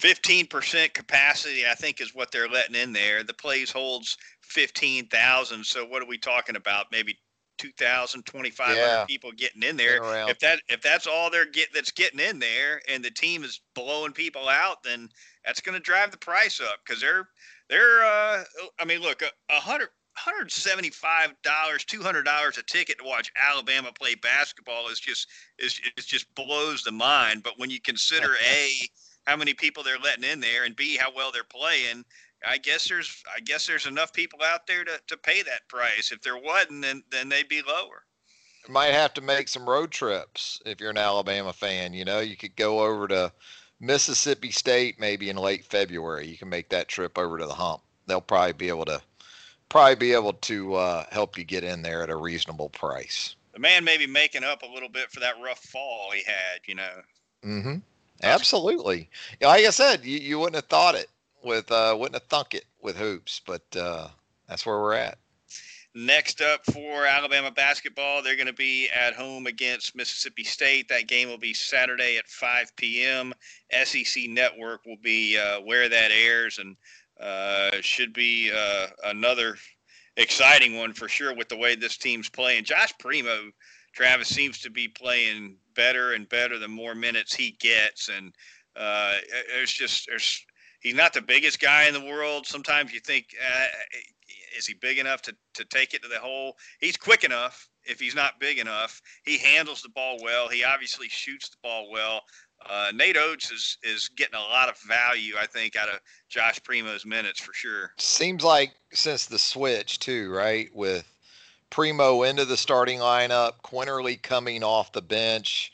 15% 0.01 0.95
capacity, 0.95 1.67
I 1.67 1.75
think, 1.75 2.01
is 2.01 2.15
what 2.15 2.31
they're 2.31 2.49
letting 2.49 2.77
in 2.77 2.93
there. 2.93 3.25
The 3.25 3.35
place 3.35 3.73
holds 3.73 4.17
15,000. 4.49 5.65
So 5.65 5.85
what 5.85 6.03
are 6.03 6.07
we 6.07 6.19
talking 6.19 6.57
about? 6.57 6.87
Maybe 6.91 7.19
2,000, 7.59 8.25
2,500 8.25 8.77
yeah. 8.77 9.05
people 9.05 9.33
getting 9.33 9.63
in 9.63 9.77
there. 9.77 10.01
If 10.29 10.39
that 10.41 10.61
if 10.69 10.81
that's 10.81 11.07
all 11.07 11.31
they're 11.31 11.45
get 11.45 11.69
that's 11.75 11.91
getting 11.91 12.21
in 12.21 12.39
there, 12.39 12.81
and 12.89 13.05
the 13.05 13.11
team 13.11 13.45
is 13.45 13.61
blowing 13.75 14.13
people 14.13 14.49
out, 14.49 14.83
then 14.83 15.09
that's 15.45 15.61
going 15.61 15.75
to 15.75 15.81
drive 15.81 16.11
the 16.11 16.19
price 16.19 16.61
up 16.61 16.79
because 16.85 17.01
they're 17.01 17.29
they're. 17.69 18.05
Uh, 18.05 18.45
I 18.79 18.85
mean, 18.87 19.01
look, 19.01 19.23
a, 19.23 19.31
a 19.51 19.61
hundred 19.61 19.89
175 20.25 21.35
dollars, 21.43 21.85
200 21.85 22.25
dollars 22.25 22.59
a 22.59 22.63
ticket 22.63 22.99
to 22.99 23.05
watch 23.05 23.31
Alabama 23.37 23.93
play 23.93 24.15
basketball 24.17 24.89
is 24.89 24.99
just 24.99 25.29
is 25.59 25.81
it 25.97 26.05
just 26.05 26.33
blows 26.35 26.83
the 26.83 26.93
mind. 26.93 27.43
But 27.43 27.55
when 27.59 27.71
you 27.71 27.81
consider 27.81 28.35
a 28.53 28.73
how 29.27 29.37
many 29.37 29.53
people 29.53 29.83
they're 29.83 29.99
letting 29.99 30.25
in 30.25 30.41
there, 30.41 30.65
and 30.65 30.75
b 30.75 30.97
how 30.97 31.13
well 31.15 31.31
they're 31.31 31.45
playing, 31.45 32.05
I 32.47 32.59
guess 32.59 32.89
there's 32.89 33.23
I 33.35 33.41
guess 33.41 33.67
there's 33.67 33.87
enough 33.87 34.13
people 34.13 34.41
out 34.45 34.67
there 34.67 34.85
to, 34.85 35.01
to 35.09 35.17
pay 35.17 35.43
that 35.43 35.69
price. 35.69 36.13
If 36.13 36.23
there 36.23 36.39
wasn't, 36.39 36.83
then 36.83 37.03
then 37.11 37.29
they'd 37.29 37.49
be 37.49 37.63
lower. 37.63 38.05
Might 38.69 38.93
have 38.93 39.15
to 39.15 39.23
make 39.23 39.49
some 39.49 39.69
road 39.69 39.91
trips 39.91 40.61
if 40.67 40.79
you're 40.81 40.91
an 40.91 40.99
Alabama 40.99 41.53
fan. 41.53 41.95
You 41.95 42.05
know, 42.05 42.21
you 42.21 42.37
could 42.37 42.55
go 42.55 42.81
over 42.81 43.09
to 43.09 43.33
Mississippi 43.81 44.51
State 44.51 45.01
maybe 45.01 45.31
in 45.31 45.37
late 45.37 45.65
February. 45.65 46.27
You 46.27 46.37
can 46.37 46.51
make 46.51 46.69
that 46.69 46.89
trip 46.89 47.17
over 47.17 47.39
to 47.39 47.47
the 47.47 47.55
hump. 47.55 47.81
They'll 48.07 48.21
probably 48.21 48.53
be 48.53 48.69
able 48.69 48.85
to 48.85 49.01
probably 49.69 49.95
be 49.95 50.13
able 50.13 50.35
to 50.35 50.75
uh, 50.75 51.05
help 51.11 51.39
you 51.39 51.45
get 51.45 51.65
in 51.65 51.83
there 51.83 52.03
at 52.03 52.11
a 52.11 52.17
reasonable 52.17 52.69
price. 52.69 53.37
The 53.53 53.59
man 53.59 53.85
may 53.85 53.97
be 53.97 54.07
making 54.07 54.45
up 54.45 54.63
a 54.63 54.73
little 54.73 54.89
bit 54.89 55.11
for 55.11 55.21
that 55.21 55.35
rough 55.43 55.61
fall 55.61 56.11
he 56.13 56.23
had, 56.25 56.61
you 56.67 56.75
know. 56.75 57.01
Mm-hmm. 57.45 57.77
Absolutely. 58.23 59.09
Like 59.41 59.65
I 59.65 59.71
said, 59.71 60.05
you, 60.05 60.19
you 60.19 60.39
wouldn't 60.39 60.57
have 60.57 60.67
thought 60.67 60.95
it 60.95 61.09
with 61.49 61.73
uh, 61.73 61.97
wouldn't 61.99 62.15
have 62.15 62.29
thunk 62.29 62.55
it 62.55 62.67
with 62.81 62.97
hoops, 62.97 63.41
but 63.45 63.63
uh, 63.75 64.09
that's 64.49 64.65
where 64.65 64.79
we're 64.79 64.95
at. 64.95 65.19
Next 65.95 66.43
up 66.43 66.65
for 66.67 67.07
Alabama 67.07 67.51
basketball, 67.51 68.23
they're 68.23 68.37
going 68.37 68.47
to 68.47 68.53
be 68.53 68.89
at 68.91 69.15
home 69.15 69.47
against 69.47 69.97
Mississippi 69.97 70.45
State. 70.45 70.89
That 70.89 71.09
game 71.09 71.29
will 71.29 71.39
be 71.39 71.55
Saturday 71.55 72.19
at 72.19 72.29
5 72.29 72.77
p.m. 72.77 73.33
SEC 73.85 74.29
Network 74.29 74.85
will 74.87 74.99
be 75.03 75.39
uh, 75.39 75.61
where 75.63 75.89
that 75.89 76.11
airs, 76.13 76.59
and 76.59 76.77
uh, 77.19 77.71
should 77.81 78.13
be 78.13 78.53
uh, 78.55 78.89
another 79.07 79.57
exciting 80.19 80.77
one 80.77 80.93
for 80.93 81.09
sure 81.09 81.35
with 81.35 81.49
the 81.49 81.57
way 81.57 81.75
this 81.75 81.97
team's 81.97 82.29
playing. 82.29 82.65
Josh 82.65 82.93
Primo, 82.99 83.51
Travis 83.95 84.29
seems 84.29 84.61
to 84.61 84.71
be 84.71 84.87
playing 84.87 85.57
better 85.75 86.13
and 86.13 86.29
better 86.29 86.59
the 86.59 86.69
more 86.69 86.95
minutes 86.95 87.35
he 87.35 87.57
gets, 87.59 88.11
and 88.11 88.35
uh, 88.77 89.15
there's 89.53 89.73
just 89.73 90.07
there's 90.07 90.45
he's 90.81 90.95
not 90.95 91.13
the 91.13 91.23
biggest 91.23 91.61
guy 91.61 91.87
in 91.87 91.95
the 91.95 92.05
world. 92.05 92.47
Sometimes 92.47 92.93
you 92.93 93.01
think, 93.01 93.35
uh, 93.41 93.67
is 94.57 94.67
he 94.67 94.75
big 94.75 94.99
enough 94.99 95.23
to 95.23 95.37
to 95.55 95.65
take 95.65 95.95
it 95.95 96.03
to 96.03 96.09
the 96.09 96.19
hole? 96.19 96.57
He's 96.81 96.97
quick 96.97 97.25
enough. 97.25 97.69
If 97.85 98.01
he's 98.01 98.15
not 98.15 98.39
big 98.39 98.59
enough, 98.59 99.01
he 99.25 99.39
handles 99.39 99.81
the 99.81 99.89
ball 99.89 100.19
well. 100.23 100.49
He 100.49 100.63
obviously 100.63 101.09
shoots 101.09 101.49
the 101.49 101.57
ball 101.63 101.91
well 101.91 102.23
uh, 102.67 102.93
Nate 102.95 103.17
Oats 103.17 103.51
is 103.51 103.79
is 103.83 104.09
getting 104.09 104.35
a 104.35 104.43
lot 104.43 104.69
of 104.69 104.79
value, 104.81 105.35
I 105.39 105.47
think, 105.47 105.77
out 105.77 105.89
of 105.89 106.01
Josh 106.29 106.61
Primo's 106.63 107.07
minutes 107.07 107.41
for 107.41 107.53
sure. 107.53 107.93
Seems 107.99 108.43
like 108.43 108.73
since 108.93 109.27
the 109.27 109.39
switch 109.39 109.99
too, 109.99 110.31
right? 110.31 110.69
With 110.75 111.07
Primo 111.71 112.23
into 112.23 112.45
the 112.45 112.57
starting 112.57 112.99
lineup, 112.99 113.61
Quinerly 113.63 114.21
coming 114.21 114.65
off 114.65 114.93
the 114.93 115.03
bench, 115.03 115.73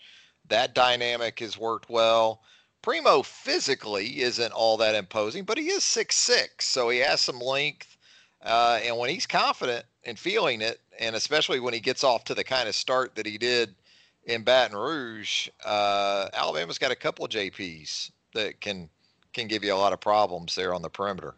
that 0.49 0.75
dynamic 0.75 1.41
has 1.41 1.59
worked 1.59 1.89
well. 1.89 2.43
Primo 2.85 3.23
physically 3.23 4.21
isn't 4.21 4.53
all 4.53 4.77
that 4.77 4.95
imposing, 4.95 5.45
but 5.45 5.57
he 5.57 5.71
is 5.71 5.83
six 5.83 6.17
six, 6.17 6.67
so 6.67 6.91
he 6.91 6.99
has 6.99 7.19
some 7.19 7.39
length. 7.39 7.97
Uh, 8.43 8.79
and 8.85 8.99
when 8.99 9.09
he's 9.09 9.27
confident 9.27 9.87
and 10.05 10.19
feeling 10.19 10.61
it, 10.61 10.83
and 11.01 11.17
especially 11.17 11.61
when 11.61 11.73
he 11.73 11.81
gets 11.81 12.05
off 12.05 12.25
to 12.25 12.35
the 12.35 12.45
kind 12.45 12.69
of 12.69 12.75
start 12.75 13.15
that 13.15 13.25
he 13.25 13.39
did 13.39 13.75
in 14.25 14.43
Baton 14.43 14.77
Rouge, 14.77 15.49
uh, 15.65 16.29
Alabama's 16.35 16.77
got 16.77 16.91
a 16.91 16.95
couple 16.95 17.25
of 17.25 17.31
JPs 17.31 18.11
that 18.35 18.61
can 18.61 18.91
can 19.33 19.49
give 19.49 19.65
you 19.65 19.73
a 19.73 19.77
lot 19.77 19.95
of 19.95 20.01
problems 20.01 20.55
there 20.55 20.75
on 20.75 20.83
the 20.83 20.91
perimeter. 20.91 21.37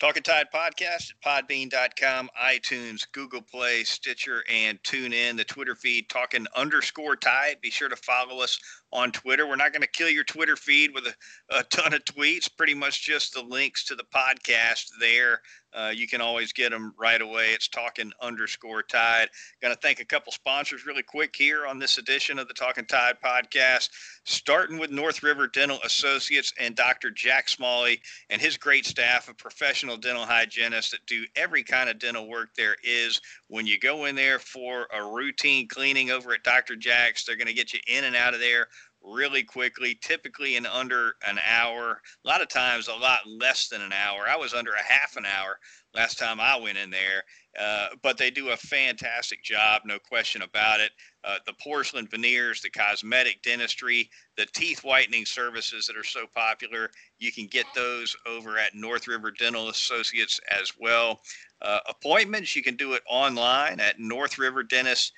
Talking 0.00 0.22
Tide 0.22 0.46
podcast 0.54 1.12
at 1.12 1.48
podbean.com, 1.48 2.30
iTunes, 2.40 3.06
Google 3.12 3.42
Play, 3.42 3.84
Stitcher, 3.84 4.44
and 4.50 4.82
tune 4.82 5.12
in 5.12 5.36
the 5.36 5.44
Twitter 5.44 5.74
feed, 5.74 6.08
talking 6.08 6.46
underscore 6.56 7.16
Tide. 7.16 7.56
Be 7.60 7.70
sure 7.70 7.90
to 7.90 7.96
follow 7.96 8.40
us 8.40 8.58
on 8.92 9.12
Twitter. 9.12 9.46
We're 9.46 9.56
not 9.56 9.72
going 9.72 9.82
to 9.82 9.88
kill 9.88 10.08
your 10.08 10.24
Twitter 10.24 10.56
feed 10.56 10.92
with 10.94 11.04
a, 11.06 11.58
a, 11.58 11.62
ton 11.64 11.94
of 11.94 12.04
tweets, 12.04 12.50
pretty 12.54 12.74
much 12.74 13.02
just 13.02 13.34
the 13.34 13.42
links 13.42 13.84
to 13.84 13.94
the 13.94 14.04
podcast 14.04 14.90
there. 14.98 15.40
Uh, 15.72 15.92
you 15.94 16.08
can 16.08 16.20
always 16.20 16.52
get 16.52 16.70
them 16.70 16.92
right 16.98 17.22
away. 17.22 17.50
It's 17.50 17.68
talking 17.68 18.10
underscore 18.20 18.82
tide. 18.82 19.28
Going 19.62 19.72
to 19.72 19.80
thank 19.80 20.00
a 20.00 20.04
couple 20.04 20.32
sponsors 20.32 20.84
really 20.84 21.04
quick 21.04 21.34
here 21.36 21.64
on 21.66 21.78
this 21.78 21.98
edition 21.98 22.40
of 22.40 22.48
the 22.48 22.54
Talking 22.54 22.86
Tide 22.86 23.16
podcast, 23.24 23.90
starting 24.24 24.78
with 24.78 24.90
North 24.90 25.22
River 25.22 25.46
Dental 25.46 25.78
Associates 25.84 26.52
and 26.58 26.74
Dr. 26.74 27.10
Jack 27.10 27.48
Smalley 27.48 28.00
and 28.30 28.40
his 28.40 28.56
great 28.56 28.84
staff 28.84 29.28
of 29.28 29.38
professional 29.38 29.96
dental 29.96 30.24
hygienists 30.26 30.90
that 30.90 31.06
do 31.06 31.24
every 31.36 31.62
kind 31.62 31.88
of 31.88 32.00
dental 32.00 32.28
work 32.28 32.50
there 32.56 32.76
is. 32.82 33.20
When 33.46 33.66
you 33.66 33.78
go 33.78 34.06
in 34.06 34.16
there 34.16 34.40
for 34.40 34.88
a 34.92 35.04
routine 35.04 35.68
cleaning 35.68 36.10
over 36.10 36.32
at 36.32 36.42
Dr. 36.42 36.74
Jack's, 36.74 37.24
they're 37.24 37.36
going 37.36 37.46
to 37.46 37.54
get 37.54 37.72
you 37.72 37.80
in 37.86 38.04
and 38.04 38.16
out 38.16 38.34
of 38.34 38.40
there 38.40 38.66
really 39.02 39.42
quickly, 39.42 39.98
typically 40.00 40.56
in 40.56 40.66
under 40.66 41.14
an 41.26 41.38
hour. 41.46 42.00
A 42.24 42.28
lot 42.28 42.42
of 42.42 42.48
times, 42.48 42.88
a 42.88 42.94
lot 42.94 43.20
less 43.26 43.68
than 43.68 43.80
an 43.80 43.92
hour. 43.92 44.26
I 44.28 44.36
was 44.36 44.54
under 44.54 44.72
a 44.72 44.82
half 44.82 45.16
an 45.16 45.24
hour 45.24 45.58
last 45.94 46.18
time 46.18 46.40
I 46.40 46.56
went 46.56 46.78
in 46.78 46.90
there. 46.90 47.24
Uh, 47.58 47.88
but 48.02 48.16
they 48.16 48.30
do 48.30 48.50
a 48.50 48.56
fantastic 48.56 49.42
job, 49.42 49.82
no 49.84 49.98
question 49.98 50.42
about 50.42 50.78
it. 50.78 50.92
Uh, 51.24 51.38
the 51.46 51.52
porcelain 51.54 52.06
veneers, 52.06 52.60
the 52.60 52.70
cosmetic 52.70 53.42
dentistry, 53.42 54.08
the 54.36 54.46
teeth 54.54 54.84
whitening 54.84 55.26
services 55.26 55.84
that 55.86 55.96
are 55.96 56.04
so 56.04 56.26
popular, 56.32 56.90
you 57.18 57.32
can 57.32 57.46
get 57.48 57.66
those 57.74 58.16
over 58.24 58.56
at 58.56 58.74
North 58.74 59.08
River 59.08 59.32
Dental 59.32 59.68
Associates 59.68 60.38
as 60.48 60.72
well. 60.78 61.20
Uh, 61.60 61.80
appointments, 61.88 62.54
you 62.54 62.62
can 62.62 62.76
do 62.76 62.94
it 62.94 63.02
online 63.08 63.80
at 63.80 63.98
North 63.98 64.38
River 64.38 64.62
Dentist 64.62 65.12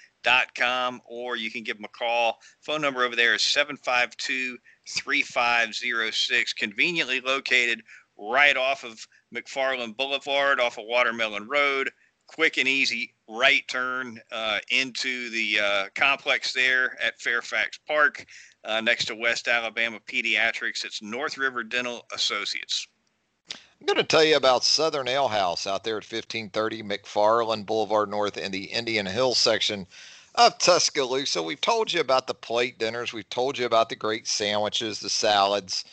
com, 0.55 1.01
or 1.07 1.37
you 1.37 1.51
can 1.51 1.63
give 1.63 1.77
them 1.77 1.85
a 1.85 1.89
call. 1.89 2.39
Phone 2.61 2.81
number 2.81 3.05
over 3.05 3.17
there 3.17 3.35
is 3.35 3.43
752 3.43 4.59
3506, 4.89 6.53
conveniently 6.55 7.21
located 7.21 7.83
right 8.19 8.57
off 8.57 8.85
of 8.85 9.07
McFarland 9.35 9.97
Boulevard, 9.97 10.61
off 10.61 10.79
of 10.79 10.85
Watermelon 10.87 11.49
Road. 11.49 11.91
Quick 12.27 12.57
and 12.57 12.69
easy 12.69 13.15
right 13.29 13.67
turn 13.69 14.21
uh, 14.31 14.59
into 14.71 15.29
the 15.31 15.61
uh, 15.61 15.85
complex 15.95 16.53
there 16.53 16.97
at 17.03 17.21
Fairfax 17.21 17.79
Park, 17.87 18.25
uh, 18.65 18.81
next 18.81 19.07
to 19.07 19.15
West 19.15 19.49
Alabama 19.49 19.99
Pediatrics. 20.07 20.85
It's 20.85 21.03
North 21.03 21.37
River 21.37 21.63
Dental 21.63 22.07
Associates. 22.15 22.87
I'm 23.83 23.87
going 23.87 23.97
to 23.97 24.05
tell 24.05 24.23
you 24.23 24.37
about 24.37 24.63
Southern 24.63 25.09
Ale 25.09 25.27
House 25.27 25.67
out 25.67 25.83
there 25.83 25.97
at 25.97 26.05
1530 26.05 26.85
McFarland 26.85 27.67
Boulevard 27.67 28.09
North 28.09 28.37
in 28.37 28.53
the 28.53 28.67
Indian 28.67 29.07
Hill 29.07 29.35
section 29.35 29.89
of 30.35 30.59
Tuscaloosa. 30.59 31.43
We've 31.43 31.61
told 31.61 31.93
you 31.93 32.01
about 32.01 32.27
the 32.27 32.35
plate 32.35 32.79
dinners. 32.79 33.13
We've 33.13 33.29
told 33.29 33.59
you 33.59 33.67
about 33.67 33.89
the 33.89 33.97
great 33.97 34.27
sandwiches, 34.27 35.01
the 35.01 35.11
salads. 35.11 35.85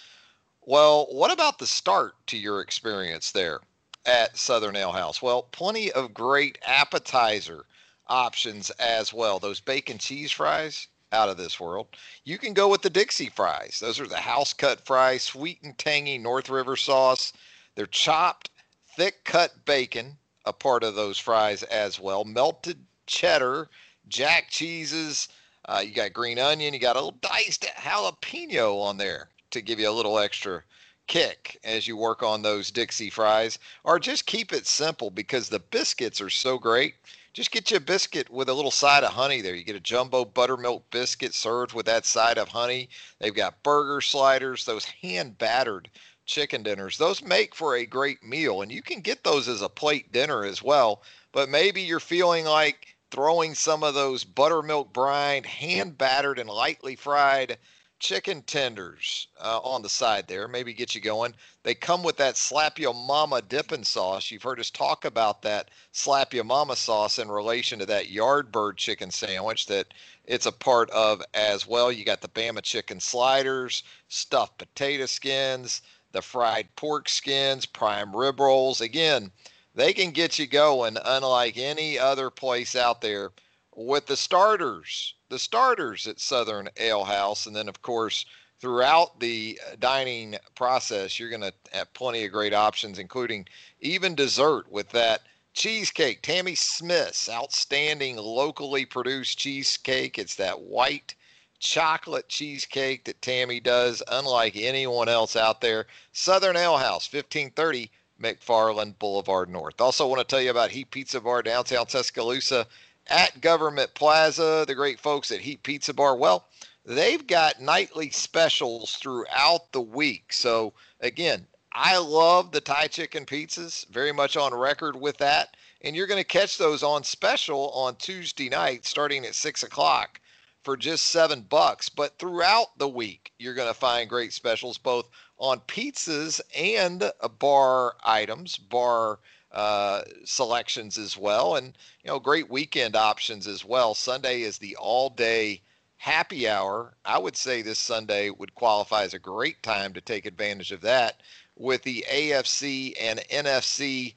Well, 0.61 1.07
what 1.11 1.31
about 1.31 1.59
the 1.59 1.67
start 1.67 2.15
to 2.27 2.37
your 2.37 2.61
experience 2.61 3.31
there 3.31 3.59
at 4.05 4.37
Southern 4.37 4.75
Ale 4.75 4.91
House? 4.91 5.21
Well, 5.21 5.43
plenty 5.43 5.91
of 5.91 6.13
great 6.13 6.57
appetizer 6.65 7.65
options 8.07 8.69
as 8.71 9.13
well. 9.13 9.39
Those 9.39 9.59
bacon 9.59 9.97
cheese 9.97 10.31
fries, 10.31 10.87
out 11.11 11.29
of 11.29 11.37
this 11.37 11.59
world. 11.59 11.87
You 12.23 12.37
can 12.37 12.53
go 12.53 12.67
with 12.67 12.81
the 12.81 12.89
Dixie 12.89 13.29
fries. 13.29 13.79
Those 13.79 13.99
are 13.99 14.07
the 14.07 14.17
house 14.17 14.53
cut 14.53 14.85
fries, 14.85 15.23
sweet 15.23 15.61
and 15.63 15.77
tangy 15.77 16.17
North 16.17 16.49
River 16.49 16.75
sauce. 16.75 17.33
They're 17.75 17.87
chopped, 17.87 18.49
thick 18.95 19.23
cut 19.23 19.65
bacon, 19.65 20.17
a 20.45 20.53
part 20.53 20.83
of 20.83 20.95
those 20.95 21.17
fries 21.17 21.63
as 21.63 21.99
well. 21.99 22.23
Melted 22.23 22.85
cheddar 23.07 23.69
jack 24.09 24.49
cheeses. 24.49 25.29
Uh, 25.65 25.83
you 25.85 25.93
got 25.93 26.13
green 26.13 26.39
onion. 26.39 26.73
You 26.73 26.79
got 26.79 26.95
a 26.95 26.99
little 26.99 27.19
diced 27.21 27.65
jalapeno 27.77 28.81
on 28.81 28.97
there 28.97 29.29
to 29.51 29.61
give 29.61 29.79
you 29.79 29.89
a 29.89 29.91
little 29.91 30.19
extra 30.19 30.63
kick 31.07 31.59
as 31.63 31.87
you 31.87 31.97
work 31.97 32.21
on 32.21 32.41
those 32.41 32.71
Dixie 32.71 33.09
fries. 33.09 33.59
Or 33.83 33.99
just 33.99 34.25
keep 34.25 34.53
it 34.53 34.67
simple 34.67 35.09
because 35.09 35.49
the 35.49 35.59
biscuits 35.59 36.21
are 36.21 36.29
so 36.29 36.57
great. 36.57 36.95
Just 37.33 37.51
get 37.51 37.69
you 37.69 37.77
a 37.77 37.79
biscuit 37.79 38.29
with 38.29 38.49
a 38.49 38.53
little 38.53 38.71
side 38.71 39.03
of 39.03 39.13
honey 39.13 39.41
there. 39.41 39.55
You 39.55 39.63
get 39.63 39.75
a 39.75 39.79
jumbo 39.79 40.25
buttermilk 40.25 40.89
biscuit 40.89 41.33
served 41.33 41.73
with 41.73 41.85
that 41.85 42.05
side 42.05 42.37
of 42.37 42.49
honey. 42.49 42.89
They've 43.19 43.33
got 43.33 43.61
burger 43.63 44.01
sliders, 44.01 44.65
those 44.65 44.85
hand 44.85 45.37
battered 45.37 45.89
chicken 46.25 46.63
dinners. 46.63 46.97
Those 46.97 47.21
make 47.21 47.55
for 47.55 47.75
a 47.75 47.85
great 47.85 48.23
meal, 48.23 48.61
and 48.61 48.71
you 48.71 48.81
can 48.81 49.01
get 49.01 49.23
those 49.23 49.47
as 49.47 49.61
a 49.61 49.69
plate 49.69 50.11
dinner 50.11 50.43
as 50.43 50.63
well. 50.63 51.03
But 51.31 51.49
maybe 51.49 51.81
you're 51.81 51.99
feeling 51.99 52.45
like 52.45 52.95
throwing 53.11 53.55
some 53.55 53.83
of 53.83 53.93
those 53.93 54.23
buttermilk 54.23 54.93
brine, 54.93 55.43
hand 55.43 55.97
battered 55.97 56.39
and 56.39 56.49
lightly 56.49 56.95
fried 56.95 57.57
chicken 57.99 58.41
tenders 58.43 59.27
uh, 59.41 59.59
on 59.59 59.81
the 59.81 59.89
side 59.89 60.27
there. 60.27 60.47
Maybe 60.47 60.73
get 60.73 60.95
you 60.95 61.01
going. 61.01 61.35
They 61.63 61.75
come 61.75 62.01
with 62.01 62.15
that 62.17 62.37
Slap 62.37 62.79
Your 62.79 62.93
Mama 62.93 63.41
dipping 63.41 63.83
sauce. 63.83 64.31
You've 64.31 64.43
heard 64.43 64.59
us 64.59 64.69
talk 64.69 65.03
about 65.05 65.41
that 65.41 65.69
Slap 65.91 66.33
Your 66.33 66.45
Mama 66.45 66.75
sauce 66.75 67.19
in 67.19 67.29
relation 67.29 67.77
to 67.79 67.85
that 67.87 68.07
Yardbird 68.07 68.77
chicken 68.77 69.11
sandwich 69.11 69.65
that 69.65 69.93
it's 70.25 70.45
a 70.45 70.51
part 70.51 70.89
of 70.91 71.21
as 71.33 71.67
well. 71.67 71.91
You 71.91 72.05
got 72.05 72.21
the 72.21 72.29
Bama 72.29 72.61
chicken 72.61 72.99
sliders, 72.99 73.83
stuffed 74.07 74.57
potato 74.57 75.05
skins, 75.05 75.81
the 76.11 76.21
fried 76.21 76.69
pork 76.75 77.09
skins, 77.09 77.65
prime 77.65 78.15
rib 78.15 78.39
rolls. 78.39 78.81
Again, 78.81 79.31
they 79.79 79.93
can 79.93 80.11
get 80.11 80.37
you 80.37 80.45
going 80.45 80.97
unlike 81.05 81.57
any 81.57 81.97
other 81.97 82.29
place 82.29 82.75
out 82.75 83.01
there 83.01 83.31
with 83.75 84.05
the 84.07 84.17
starters, 84.17 85.15
the 85.29 85.39
starters 85.39 86.05
at 86.05 86.19
Southern 86.19 86.69
Ale 86.77 87.05
House. 87.05 87.45
And 87.45 87.55
then, 87.55 87.69
of 87.69 87.81
course, 87.81 88.25
throughout 88.59 89.19
the 89.19 89.59
uh, 89.65 89.75
dining 89.79 90.35
process, 90.55 91.17
you're 91.17 91.29
going 91.29 91.41
to 91.41 91.53
have 91.71 91.93
plenty 91.93 92.25
of 92.25 92.31
great 92.31 92.53
options, 92.53 92.99
including 92.99 93.47
even 93.79 94.15
dessert 94.15 94.69
with 94.69 94.89
that 94.89 95.21
cheesecake. 95.53 96.21
Tammy 96.21 96.55
Smith's 96.55 97.29
outstanding 97.29 98.17
locally 98.17 98.85
produced 98.85 99.39
cheesecake. 99.39 100.19
It's 100.19 100.35
that 100.35 100.59
white 100.59 101.15
chocolate 101.59 102.27
cheesecake 102.27 103.05
that 103.05 103.21
Tammy 103.21 103.59
does, 103.59 104.03
unlike 104.09 104.55
anyone 104.55 105.07
else 105.07 105.35
out 105.35 105.61
there. 105.61 105.87
Southern 106.11 106.57
Ale 106.57 106.77
House, 106.77 107.11
1530 107.11 107.89
McFarland 108.21 108.99
Boulevard 108.99 109.49
North. 109.49 109.79
Also, 109.79 110.07
want 110.07 110.19
to 110.19 110.25
tell 110.25 110.41
you 110.41 110.51
about 110.51 110.71
Heat 110.71 110.91
Pizza 110.91 111.21
Bar 111.21 111.43
downtown 111.43 111.85
Tuscaloosa 111.85 112.67
at 113.07 113.41
Government 113.41 113.93
Plaza. 113.93 114.65
The 114.67 114.75
great 114.75 114.99
folks 114.99 115.31
at 115.31 115.41
Heat 115.41 115.63
Pizza 115.63 115.93
Bar. 115.93 116.15
Well, 116.15 116.47
they've 116.85 117.25
got 117.25 117.61
nightly 117.61 118.09
specials 118.09 118.95
throughout 118.95 119.71
the 119.71 119.81
week. 119.81 120.33
So, 120.33 120.73
again, 120.99 121.47
I 121.71 121.97
love 121.97 122.51
the 122.51 122.61
Thai 122.61 122.87
chicken 122.87 123.25
pizzas, 123.25 123.87
very 123.89 124.11
much 124.11 124.35
on 124.35 124.53
record 124.53 124.95
with 124.95 125.17
that. 125.17 125.55
And 125.81 125.95
you're 125.95 126.07
going 126.07 126.21
to 126.21 126.27
catch 126.27 126.57
those 126.57 126.83
on 126.83 127.03
special 127.03 127.69
on 127.71 127.95
Tuesday 127.95 128.49
night 128.49 128.85
starting 128.85 129.25
at 129.25 129.35
6 129.35 129.63
o'clock 129.63 130.19
for 130.63 130.75
just 130.75 131.07
seven 131.07 131.41
bucks. 131.41 131.87
But 131.87 132.17
throughout 132.19 132.77
the 132.77 132.89
week, 132.89 133.31
you're 133.39 133.53
going 133.53 133.69
to 133.69 133.73
find 133.73 134.09
great 134.09 134.33
specials 134.33 134.77
both 134.77 135.09
on 135.39 135.61
pizzas 135.61 136.41
and 136.55 137.11
bar 137.39 137.95
items, 138.03 138.57
bar 138.57 139.19
uh, 139.51 140.01
selections 140.25 140.97
as 140.97 141.17
well, 141.17 141.55
and 141.55 141.77
you 142.03 142.09
know 142.09 142.19
great 142.19 142.49
weekend 142.49 142.95
options 142.95 143.47
as 143.47 143.65
well. 143.65 143.95
Sunday 143.95 144.41
is 144.41 144.57
the 144.57 144.75
all-day 144.75 145.61
happy 145.97 146.47
hour. 146.47 146.93
I 147.05 147.17
would 147.17 147.35
say 147.35 147.61
this 147.61 147.79
Sunday 147.79 148.29
would 148.29 148.53
qualify 148.53 149.03
as 149.03 149.13
a 149.13 149.19
great 149.19 149.63
time 149.63 149.93
to 149.93 150.01
take 150.01 150.25
advantage 150.25 150.71
of 150.71 150.81
that 150.81 151.21
with 151.55 151.81
the 151.83 152.05
AFC 152.09 152.93
and 152.99 153.19
NFC 153.31 154.13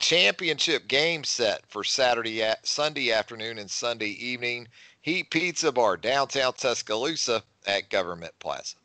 championship 0.00 0.88
game 0.88 1.24
set 1.24 1.64
for 1.68 1.84
Saturday, 1.84 2.42
at 2.42 2.66
Sunday 2.66 3.12
afternoon, 3.12 3.58
and 3.58 3.70
Sunday 3.70 4.10
evening. 4.10 4.66
Heat 5.02 5.30
Pizza 5.30 5.70
Bar, 5.70 5.98
downtown 5.98 6.54
Tuscaloosa 6.54 7.42
at 7.66 7.90
Government 7.90 8.32
Plaza 8.38 8.76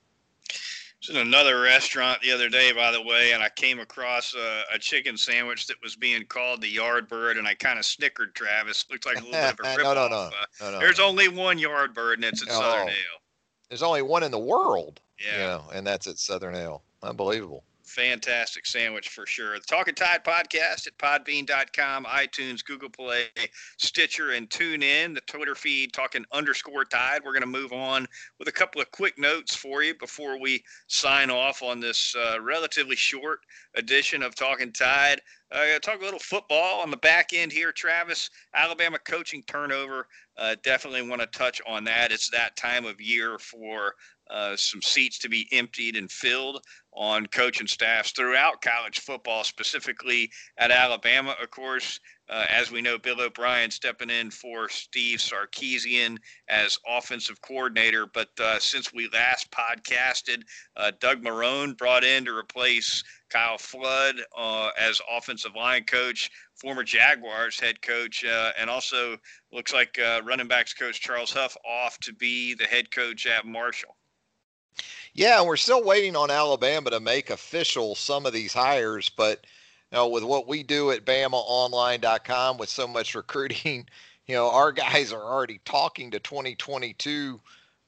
was 1.00 1.16
in 1.16 1.18
another 1.18 1.62
restaurant 1.62 2.22
the 2.22 2.32
other 2.32 2.50
day, 2.50 2.72
by 2.72 2.92
the 2.92 3.02
way, 3.02 3.32
and 3.34 3.42
I 3.42 3.50
came 3.50 3.80
across 3.80 4.34
a, 4.34 4.64
a 4.74 4.80
chicken 4.80 5.18
sandwich 5.18 5.68
that 5.68 5.78
was 5.82 5.96
being 5.96 6.26
called 6.26 6.62
the 6.62 6.76
Yardbird, 6.76 7.38
and 7.38 7.48
I 7.48 7.54
kind 7.56 7.80
of 7.80 7.86
snickered. 7.86 8.36
Travis 8.36 8.86
looked 8.92 9.06
like 9.06 9.18
a 9.18 9.26
little 9.26 9.32
bit 9.32 9.60
of 9.60 9.66
a 9.66 9.78
rip 9.78 9.78
no, 9.84 9.94
no, 9.94 10.08
no, 10.08 10.16
uh, 10.16 10.32
no, 10.62 10.72
no, 10.72 10.80
There's 10.80 11.00
only 11.00 11.28
one 11.28 11.58
Yardbird, 11.58 12.16
and 12.16 12.26
it's 12.26 12.42
at 12.42 12.50
oh, 12.52 12.60
Southern 12.60 12.90
Ale. 12.90 12.96
There's 13.70 13.84
only 13.84 14.02
one 14.02 14.24
in 14.24 14.32
the 14.32 14.40
world. 14.40 15.00
Yeah, 15.20 15.34
you 15.34 15.44
know, 15.44 15.64
and 15.74 15.86
that's 15.86 16.08
at 16.08 16.18
Southern 16.18 16.56
Ale. 16.56 16.82
Unbelievable 17.04 17.64
fantastic 17.90 18.66
sandwich 18.66 19.10
for 19.10 19.26
sure. 19.26 19.56
The 19.56 19.66
Talking 19.66 19.96
Tide 19.96 20.24
podcast 20.24 20.88
at 20.88 20.98
podbean.com, 20.98 22.06
iTunes, 22.06 22.64
Google 22.64 22.90
Play, 22.90 23.26
Stitcher, 23.78 24.32
and 24.32 24.50
tune 24.50 24.84
in. 24.84 25.14
The 25.14 25.22
Twitter 25.22 25.56
feed, 25.56 25.92
Talking 25.92 26.26
underscore 26.32 26.86
Tide. 26.86 27.22
We're 27.26 27.34
going 27.34 27.42
to 27.42 27.48
move 27.48 27.74
on 27.74 28.08
with 28.38 28.48
a 28.48 28.54
couple 28.54 28.80
of 28.80 28.92
quick 28.92 29.18
notes 29.18 29.56
for 29.56 29.84
you 29.84 29.96
before 29.96 30.40
we 30.40 30.64
sign 30.88 31.30
off 31.32 31.64
on 31.64 31.80
this 31.80 32.16
uh, 32.16 32.40
relatively 32.40 32.96
short 32.96 33.40
edition 33.76 34.22
of 34.22 34.36
Talking 34.36 34.72
Tide. 34.72 35.20
Uh, 35.52 35.80
talk 35.80 36.00
a 36.00 36.06
little 36.06 36.20
football 36.20 36.82
on 36.82 36.92
the 36.92 36.98
back 36.98 37.32
end 37.34 37.52
here, 37.52 37.72
Travis. 37.72 38.30
Alabama 38.54 39.00
coaching 39.00 39.44
turnover. 39.48 40.08
Uh, 40.38 40.56
definitely 40.64 41.02
want 41.02 41.22
to 41.22 41.28
touch 41.28 41.60
on 41.68 41.84
that. 41.84 42.12
It's 42.12 42.30
that 42.30 42.56
time 42.56 42.86
of 42.86 43.02
year 43.02 43.40
for 43.40 43.96
uh, 44.30 44.56
some 44.56 44.82
seats 44.82 45.20
to 45.20 45.30
be 45.30 45.48
emptied 45.52 45.96
and 45.96 46.12
filled 46.12 46.64
on 46.94 47.26
coaching 47.28 47.68
staffs 47.68 48.12
throughout 48.12 48.62
college 48.62 49.00
football, 49.00 49.44
specifically 49.44 50.30
at 50.58 50.72
Alabama, 50.72 51.36
of 51.42 51.50
course. 51.52 52.00
Uh, 52.30 52.46
as 52.48 52.72
we 52.72 52.80
know, 52.80 52.98
Bill 53.00 53.22
O'Brien 53.22 53.72
stepping 53.72 54.12
in 54.12 54.30
for 54.30 54.70
Steve 54.70 55.18
Sarkisian 55.18 56.18
as 56.48 56.78
offensive 56.88 57.42
coordinator. 57.42 58.06
But 58.06 58.30
uh, 58.40 58.60
since 58.60 58.94
we 58.94 59.10
last 59.12 59.50
podcasted, 59.50 60.44
uh, 60.78 60.92
Doug 61.00 61.24
Marrone 61.24 61.76
brought 61.76 62.04
in 62.04 62.26
to 62.26 62.38
replace 62.38 63.04
Kyle 63.30 63.58
Flood 63.58 64.18
uh, 64.38 64.70
as 64.80 65.02
offensive 65.12 65.56
line 65.56 65.86
coach, 65.86 66.30
former 66.56 66.84
Jaguars 66.84 67.60
head 67.60 67.82
coach, 67.82 68.24
uh, 68.24 68.52
and 68.60 68.70
also 68.70 69.18
looks 69.52 69.74
like 69.74 70.00
running 70.24 70.48
backs 70.48 70.74
coach 70.74 71.02
Charles 71.02 71.34
Huff 71.34 71.58
off 71.68 71.98
to 72.00 72.14
be 72.14 72.54
the 72.54 72.66
head 72.66 72.92
coach 72.92 73.26
at 73.26 73.46
Marshall. 73.46 73.96
Yeah, 75.14 75.42
we're 75.42 75.58
still 75.58 75.84
waiting 75.84 76.16
on 76.16 76.32
Alabama 76.32 76.90
to 76.92 77.00
make 77.00 77.30
official 77.30 77.96
some 77.96 78.26
of 78.26 78.34
these 78.34 78.54
hires, 78.54 79.10
but 79.10 79.46
you 79.92 79.98
know, 79.98 80.08
with 80.08 80.24
what 80.24 80.48
we 80.48 80.64
do 80.64 80.92
at 80.92 81.06
BamaOnline.com 81.06 82.58
with 82.58 82.70
so 82.70 82.88
much 82.88 83.16
recruiting, 83.16 83.88
you 84.28 84.36
know, 84.36 84.50
our 84.52 84.72
guys 84.72 85.12
are 85.12 85.24
already 85.24 85.60
talking 85.66 86.12
to 86.12 86.20
2022 86.20 87.40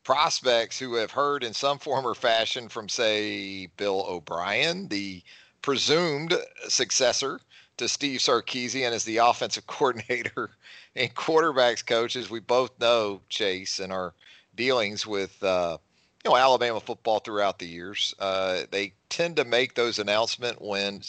prospects 0.04 0.80
who 0.80 0.96
have 0.96 1.12
heard 1.12 1.44
in 1.44 1.54
some 1.54 1.78
form 1.78 2.06
or 2.06 2.16
fashion 2.16 2.68
from, 2.68 2.90
say, 2.90 3.68
Bill 3.78 4.06
O'Brien, 4.08 4.88
the 4.88 5.22
presumed 5.62 6.34
successor 6.68 7.40
to 7.78 7.88
Steve 7.88 8.20
Sarkisian 8.20 8.92
as 8.92 9.04
the 9.04 9.18
offensive 9.18 9.68
coordinator 9.68 10.50
and 10.96 11.14
quarterbacks 11.14 11.86
coach, 11.86 12.16
as 12.16 12.30
we 12.30 12.40
both 12.40 12.72
know, 12.80 13.22
Chase, 13.30 13.80
and 13.80 13.94
our 13.94 14.14
dealings 14.56 15.06
with 15.06 15.42
uh, 15.44 15.78
you 16.24 16.32
know 16.32 16.38
Alabama 16.38 16.80
football 16.80 17.20
throughout 17.20 17.60
the 17.60 17.68
years. 17.68 18.14
Uh, 18.20 18.62
they 18.70 18.94
tend 19.10 19.36
to 19.38 19.46
make 19.46 19.74
those 19.74 20.00
announcements 20.00 20.62
when 20.62 21.02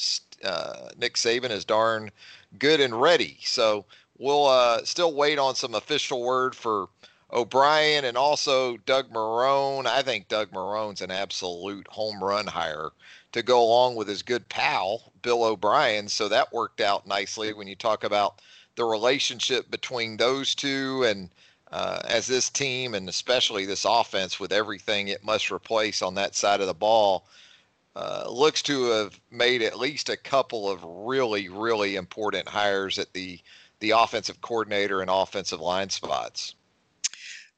uh, 0.45 0.89
Nick 0.97 1.15
Saban 1.15 1.51
is 1.51 1.65
darn 1.65 2.11
good 2.59 2.81
and 2.81 2.99
ready. 2.99 3.39
So 3.43 3.85
we'll 4.19 4.47
uh, 4.47 4.85
still 4.85 5.15
wait 5.15 5.39
on 5.39 5.55
some 5.55 5.75
official 5.75 6.23
word 6.23 6.55
for 6.55 6.89
O'Brien 7.33 8.05
and 8.05 8.17
also 8.17 8.77
Doug 8.79 9.11
Marrone. 9.11 9.87
I 9.87 10.03
think 10.03 10.29
Doug 10.29 10.51
Marrone's 10.51 11.03
an 11.03 11.11
absolute 11.11 11.87
home 11.89 12.23
run 12.23 12.47
hire 12.47 12.91
to 13.33 13.43
go 13.43 13.63
along 13.63 13.97
with 13.97 14.09
his 14.09 14.23
good 14.23 14.49
pal 14.49 15.13
Bill 15.23 15.45
O'Brien. 15.45 16.09
So 16.09 16.29
that 16.29 16.53
worked 16.53 16.81
out 16.81 17.07
nicely 17.07 17.53
when 17.53 17.69
you 17.69 17.77
talk 17.77 18.05
about 18.05 18.41
the 18.77 18.85
relationship 18.85 19.71
between 19.71 20.17
those 20.17 20.55
two 20.55 21.05
and 21.05 21.31
uh, 21.73 22.01
as 22.05 22.27
this 22.27 22.51
team 22.51 22.95
and 22.95 23.09
especially 23.09 23.65
this 23.65 23.85
offense 23.85 24.39
with 24.39 24.53
everything 24.53 25.09
it 25.09 25.25
must 25.25 25.51
replace 25.51 26.03
on 26.03 26.15
that 26.15 26.35
side 26.35 26.61
of 26.61 26.67
the 26.67 26.75
ball 26.75 27.27
uh, 27.97 28.25
looks 28.29 28.63
to 28.63 28.85
have 28.85 29.19
made 29.31 29.63
at 29.63 29.79
least 29.79 30.09
a 30.09 30.17
couple 30.17 30.71
of 30.71 30.83
really 30.85 31.49
really 31.49 31.97
important 31.97 32.49
hires 32.49 32.99
at 32.99 33.13
the 33.13 33.39
the 33.83 33.91
offensive 33.91 34.41
coordinator 34.41 35.01
and 35.01 35.11
offensive 35.11 35.61
line 35.61 35.91
spots. 35.91 36.55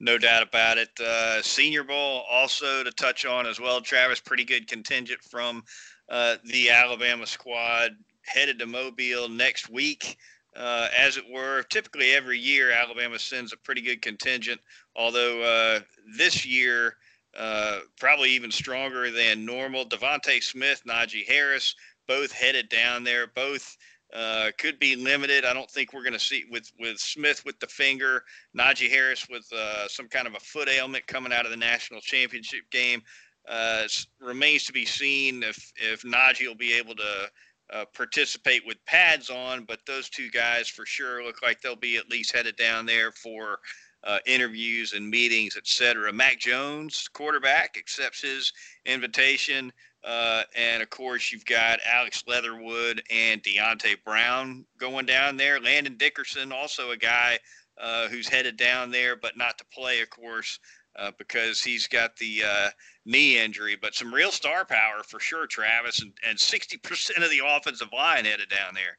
No 0.00 0.16
doubt 0.16 0.42
about 0.42 0.78
it. 0.78 0.88
Uh, 0.98 1.42
Senior 1.42 1.84
Bowl 1.84 2.24
also 2.30 2.82
to 2.82 2.90
touch 2.90 3.26
on 3.26 3.46
as 3.46 3.60
well. 3.60 3.82
Travis, 3.82 4.20
pretty 4.20 4.44
good 4.44 4.66
contingent 4.66 5.22
from 5.22 5.62
uh, 6.08 6.36
the 6.44 6.70
Alabama 6.70 7.26
squad 7.26 7.90
headed 8.22 8.58
to 8.58 8.66
Mobile 8.66 9.28
next 9.28 9.68
week 9.68 10.16
uh, 10.56 10.88
as 10.96 11.16
it 11.16 11.24
were. 11.30 11.62
Typically, 11.64 12.12
every 12.12 12.38
year, 12.38 12.70
Alabama 12.70 13.18
sends 13.18 13.52
a 13.52 13.56
pretty 13.56 13.80
good 13.80 14.02
contingent, 14.02 14.60
although 14.94 15.42
uh, 15.42 15.80
this 16.16 16.46
year, 16.46 16.96
uh, 17.36 17.80
probably 17.98 18.30
even 18.30 18.50
stronger 18.50 19.10
than 19.10 19.44
normal. 19.44 19.84
DeVonta 19.84 20.42
Smith, 20.42 20.82
Najee 20.86 21.26
Harris, 21.26 21.74
both 22.06 22.32
headed 22.32 22.68
down 22.68 23.02
there. 23.02 23.26
Both 23.26 23.76
uh, 24.14 24.50
could 24.58 24.78
be 24.78 24.94
limited. 24.94 25.44
I 25.44 25.52
don't 25.52 25.70
think 25.70 25.92
we're 25.92 26.04
going 26.04 26.12
to 26.12 26.18
see 26.20 26.44
with 26.50 26.70
with 26.78 26.98
Smith 26.98 27.44
with 27.44 27.58
the 27.58 27.66
finger, 27.66 28.22
Najee 28.56 28.90
Harris 28.90 29.26
with 29.28 29.46
uh, 29.52 29.88
some 29.88 30.08
kind 30.08 30.26
of 30.26 30.34
a 30.34 30.40
foot 30.40 30.68
ailment 30.68 31.06
coming 31.06 31.32
out 31.32 31.44
of 31.44 31.50
the 31.50 31.56
national 31.56 32.00
championship 32.00 32.70
game. 32.70 33.02
Uh, 33.46 33.82
remains 34.20 34.64
to 34.64 34.72
be 34.72 34.86
seen 34.86 35.42
if 35.42 35.72
if 35.76 36.02
Najee 36.02 36.46
will 36.46 36.54
be 36.54 36.72
able 36.72 36.94
to 36.94 37.30
uh, 37.72 37.84
participate 37.94 38.62
with 38.66 38.84
pads 38.86 39.30
on, 39.30 39.64
but 39.64 39.80
those 39.86 40.08
two 40.08 40.30
guys 40.30 40.68
for 40.68 40.84
sure 40.86 41.24
look 41.24 41.42
like 41.42 41.60
they'll 41.60 41.76
be 41.76 41.96
at 41.96 42.10
least 42.10 42.34
headed 42.34 42.56
down 42.56 42.86
there 42.86 43.10
for 43.12 43.58
uh, 44.04 44.18
interviews 44.26 44.92
and 44.92 45.08
meetings, 45.08 45.56
etc. 45.56 46.12
Mac 46.12 46.38
Jones, 46.38 47.08
quarterback, 47.12 47.76
accepts 47.78 48.20
his 48.22 48.52
invitation. 48.84 49.72
Uh, 50.04 50.42
and 50.54 50.82
of 50.82 50.90
course, 50.90 51.32
you've 51.32 51.46
got 51.46 51.80
Alex 51.90 52.22
Leatherwood 52.26 53.02
and 53.10 53.42
Deonte 53.42 53.96
Brown 54.04 54.66
going 54.78 55.06
down 55.06 55.38
there. 55.38 55.58
Landon 55.58 55.96
Dickerson, 55.96 56.52
also 56.52 56.90
a 56.90 56.96
guy 56.96 57.38
uh, 57.78 58.08
who's 58.08 58.28
headed 58.28 58.58
down 58.58 58.90
there, 58.90 59.16
but 59.16 59.36
not 59.36 59.56
to 59.58 59.64
play, 59.72 60.00
of 60.02 60.10
course, 60.10 60.58
uh, 60.96 61.10
because 61.18 61.62
he's 61.62 61.86
got 61.86 62.16
the 62.16 62.42
uh, 62.46 62.70
knee 63.04 63.38
injury, 63.38 63.76
but 63.80 63.94
some 63.94 64.12
real 64.12 64.30
star 64.30 64.64
power 64.64 65.02
for 65.06 65.20
sure, 65.20 65.46
Travis, 65.46 66.00
and, 66.02 66.12
and 66.26 66.38
60% 66.38 67.22
of 67.22 67.30
the 67.30 67.42
offensive 67.44 67.88
line 67.92 68.24
headed 68.24 68.48
down 68.48 68.74
there. 68.74 68.98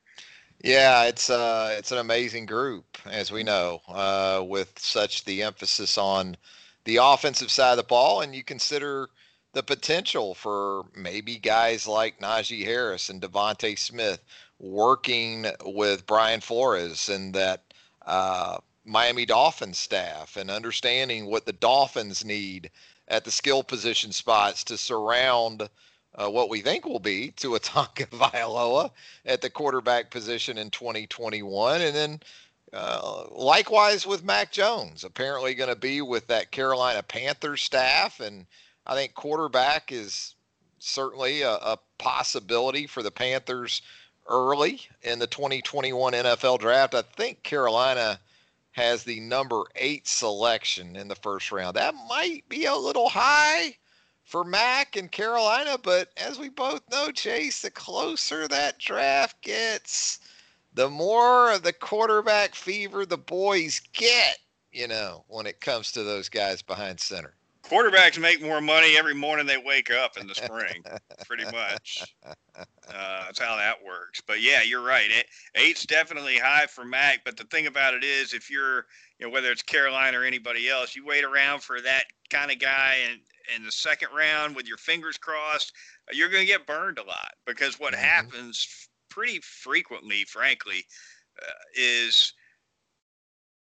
Yeah, 0.64 1.04
it's 1.04 1.30
uh, 1.30 1.76
it's 1.78 1.92
an 1.92 1.98
amazing 1.98 2.46
group, 2.46 2.98
as 3.06 3.32
we 3.32 3.44
know, 3.44 3.82
uh, 3.90 4.44
with 4.46 4.80
such 4.80 5.26
the 5.26 5.44
emphasis 5.44 5.98
on 5.98 6.38
the 6.86 6.98
offensive 6.98 7.52
side 7.52 7.72
of 7.72 7.78
the 7.78 7.84
ball, 7.84 8.22
and 8.22 8.34
you 8.34 8.44
consider 8.44 9.10
the 9.54 9.64
potential 9.64 10.34
for 10.34 10.84
maybe 10.96 11.38
guys 11.38 11.88
like 11.88 12.20
Najee 12.20 12.64
Harris 12.64 13.10
and 13.10 13.22
DeVonta 13.22 13.78
Smith 13.78 14.24
working 14.60 15.46
with 15.66 16.06
Brian 16.06 16.42
Flores 16.42 17.10
and 17.10 17.34
that 17.34 17.64
uh, 18.06 18.58
Miami 18.86 19.26
Dolphins 19.26 19.80
staff 19.80 20.38
and 20.38 20.52
understanding 20.52 21.26
what 21.26 21.46
the 21.46 21.54
Dolphins 21.54 22.24
need 22.24 22.70
at 23.08 23.26
the 23.26 23.32
skill 23.32 23.64
position 23.64 24.12
spots 24.12 24.64
to 24.66 24.78
surround 24.78 25.68
uh, 26.16 26.30
what 26.30 26.50
we 26.50 26.62
think 26.62 26.86
will 26.86 27.00
be 27.00 27.32
Tua 27.32 27.60
Tagovailoa 27.60 28.92
at 29.26 29.42
the 29.42 29.50
quarterback 29.50 30.12
position 30.12 30.58
in 30.58 30.70
2021. 30.70 31.82
And 31.82 31.96
then 31.96 32.20
uh, 32.74 33.26
likewise 33.32 34.06
with 34.06 34.24
Mac 34.24 34.52
Jones, 34.52 35.04
apparently 35.04 35.56
going 35.56 35.70
to 35.70 35.76
be 35.76 36.02
with 36.02 36.28
that 36.28 36.52
Carolina 36.52 37.04
Panthers 37.04 37.64
staff. 37.64 38.20
And 38.20 38.46
I 38.86 38.96
think 38.96 39.14
quarterback 39.14 39.92
is 39.92 40.36
certainly 40.80 41.42
a, 41.42 41.54
a 41.54 41.80
possibility 41.98 42.86
for 42.88 43.02
the 43.02 43.12
Panthers 43.12 43.82
early 44.28 44.82
in 45.04 45.20
the 45.20 45.28
2021 45.28 46.14
NFL 46.14 46.60
draft. 46.60 46.96
I 46.96 47.02
think 47.02 47.44
Carolina 47.44 48.20
has 48.76 49.06
the 49.06 49.22
number 49.22 49.64
eight 49.78 50.06
selection 50.06 50.98
in 50.98 51.08
the 51.08 51.16
first 51.16 51.50
round. 51.50 51.78
That 51.78 51.96
might 52.10 52.44
be 52.50 52.66
a 52.66 52.76
little 52.76 53.08
high 53.08 53.78
for 54.26 54.44
Mac 54.44 54.98
and 54.98 55.10
Carolina, 55.10 55.78
but 55.82 56.10
as 56.18 56.38
we 56.38 56.50
both 56.50 56.82
know, 56.92 57.10
Chase, 57.12 57.62
the 57.62 57.72
closer 57.72 58.50
that 58.50 58.78
draft 58.78 59.42
gets, 59.42 60.20
the 60.74 60.90
more 60.90 61.54
of 61.54 61.64
the 61.64 61.72
quarterback 61.72 62.54
fever 62.54 63.06
the 63.06 63.18
boys 63.18 63.82
get, 63.94 64.40
you 64.74 64.90
know, 64.90 65.24
when 65.30 65.46
it 65.46 65.62
comes 65.62 65.94
to 65.94 66.04
those 66.04 66.28
guys 66.28 66.62
behind 66.62 67.00
center. 67.00 67.35
Quarterbacks 67.70 68.20
make 68.20 68.44
more 68.44 68.62
money 68.62 68.96
every 68.98 69.16
morning 69.16 69.48
they 69.48 69.58
wake 69.58 69.92
up 69.92 70.18
in 70.18 70.28
the 70.28 70.36
spring, 70.36 70.84
pretty 71.26 71.46
much. 71.46 72.16
Uh, 72.56 73.26
that's 73.26 73.40
how 73.40 73.56
that 73.56 73.84
works. 73.84 74.22
But 74.26 74.42
yeah, 74.42 74.62
you're 74.62 74.84
right. 74.84 75.10
It, 75.10 75.26
eight's 75.56 75.86
definitely 75.86 76.38
high 76.38 76.68
for 76.68 76.86
Mac. 76.86 77.26
But 77.26 77.38
the 77.38 77.46
thing 77.46 77.66
about 77.66 77.96
it 77.96 78.04
is, 78.04 78.34
if 78.34 78.52
you're, 78.52 78.86
you 79.20 79.26
know, 79.26 79.30
whether 79.30 79.52
it's 79.52 79.64
Carolina 79.64 80.20
or 80.20 80.24
anybody 80.24 80.70
else, 80.70 80.96
you 80.96 81.06
wait 81.06 81.24
around 81.24 81.64
for 81.64 81.82
that 81.82 82.04
kind 82.30 82.52
of 82.52 82.60
guy 82.60 82.98
in, 83.10 83.20
in 83.56 83.66
the 83.66 83.72
second 83.72 84.10
round 84.16 84.56
with 84.56 84.68
your 84.68 84.78
fingers 84.78 85.18
crossed, 85.18 85.74
you're 86.12 86.30
going 86.30 86.44
to 86.46 86.52
get 86.52 86.68
burned 86.68 87.00
a 87.00 87.04
lot 87.04 87.32
because 87.48 87.80
what 87.80 87.94
mm-hmm. 87.94 88.04
happens 88.04 88.88
pretty 89.10 89.40
frequently, 89.42 90.24
frankly, 90.26 90.84
uh, 91.42 91.52
is 91.76 92.32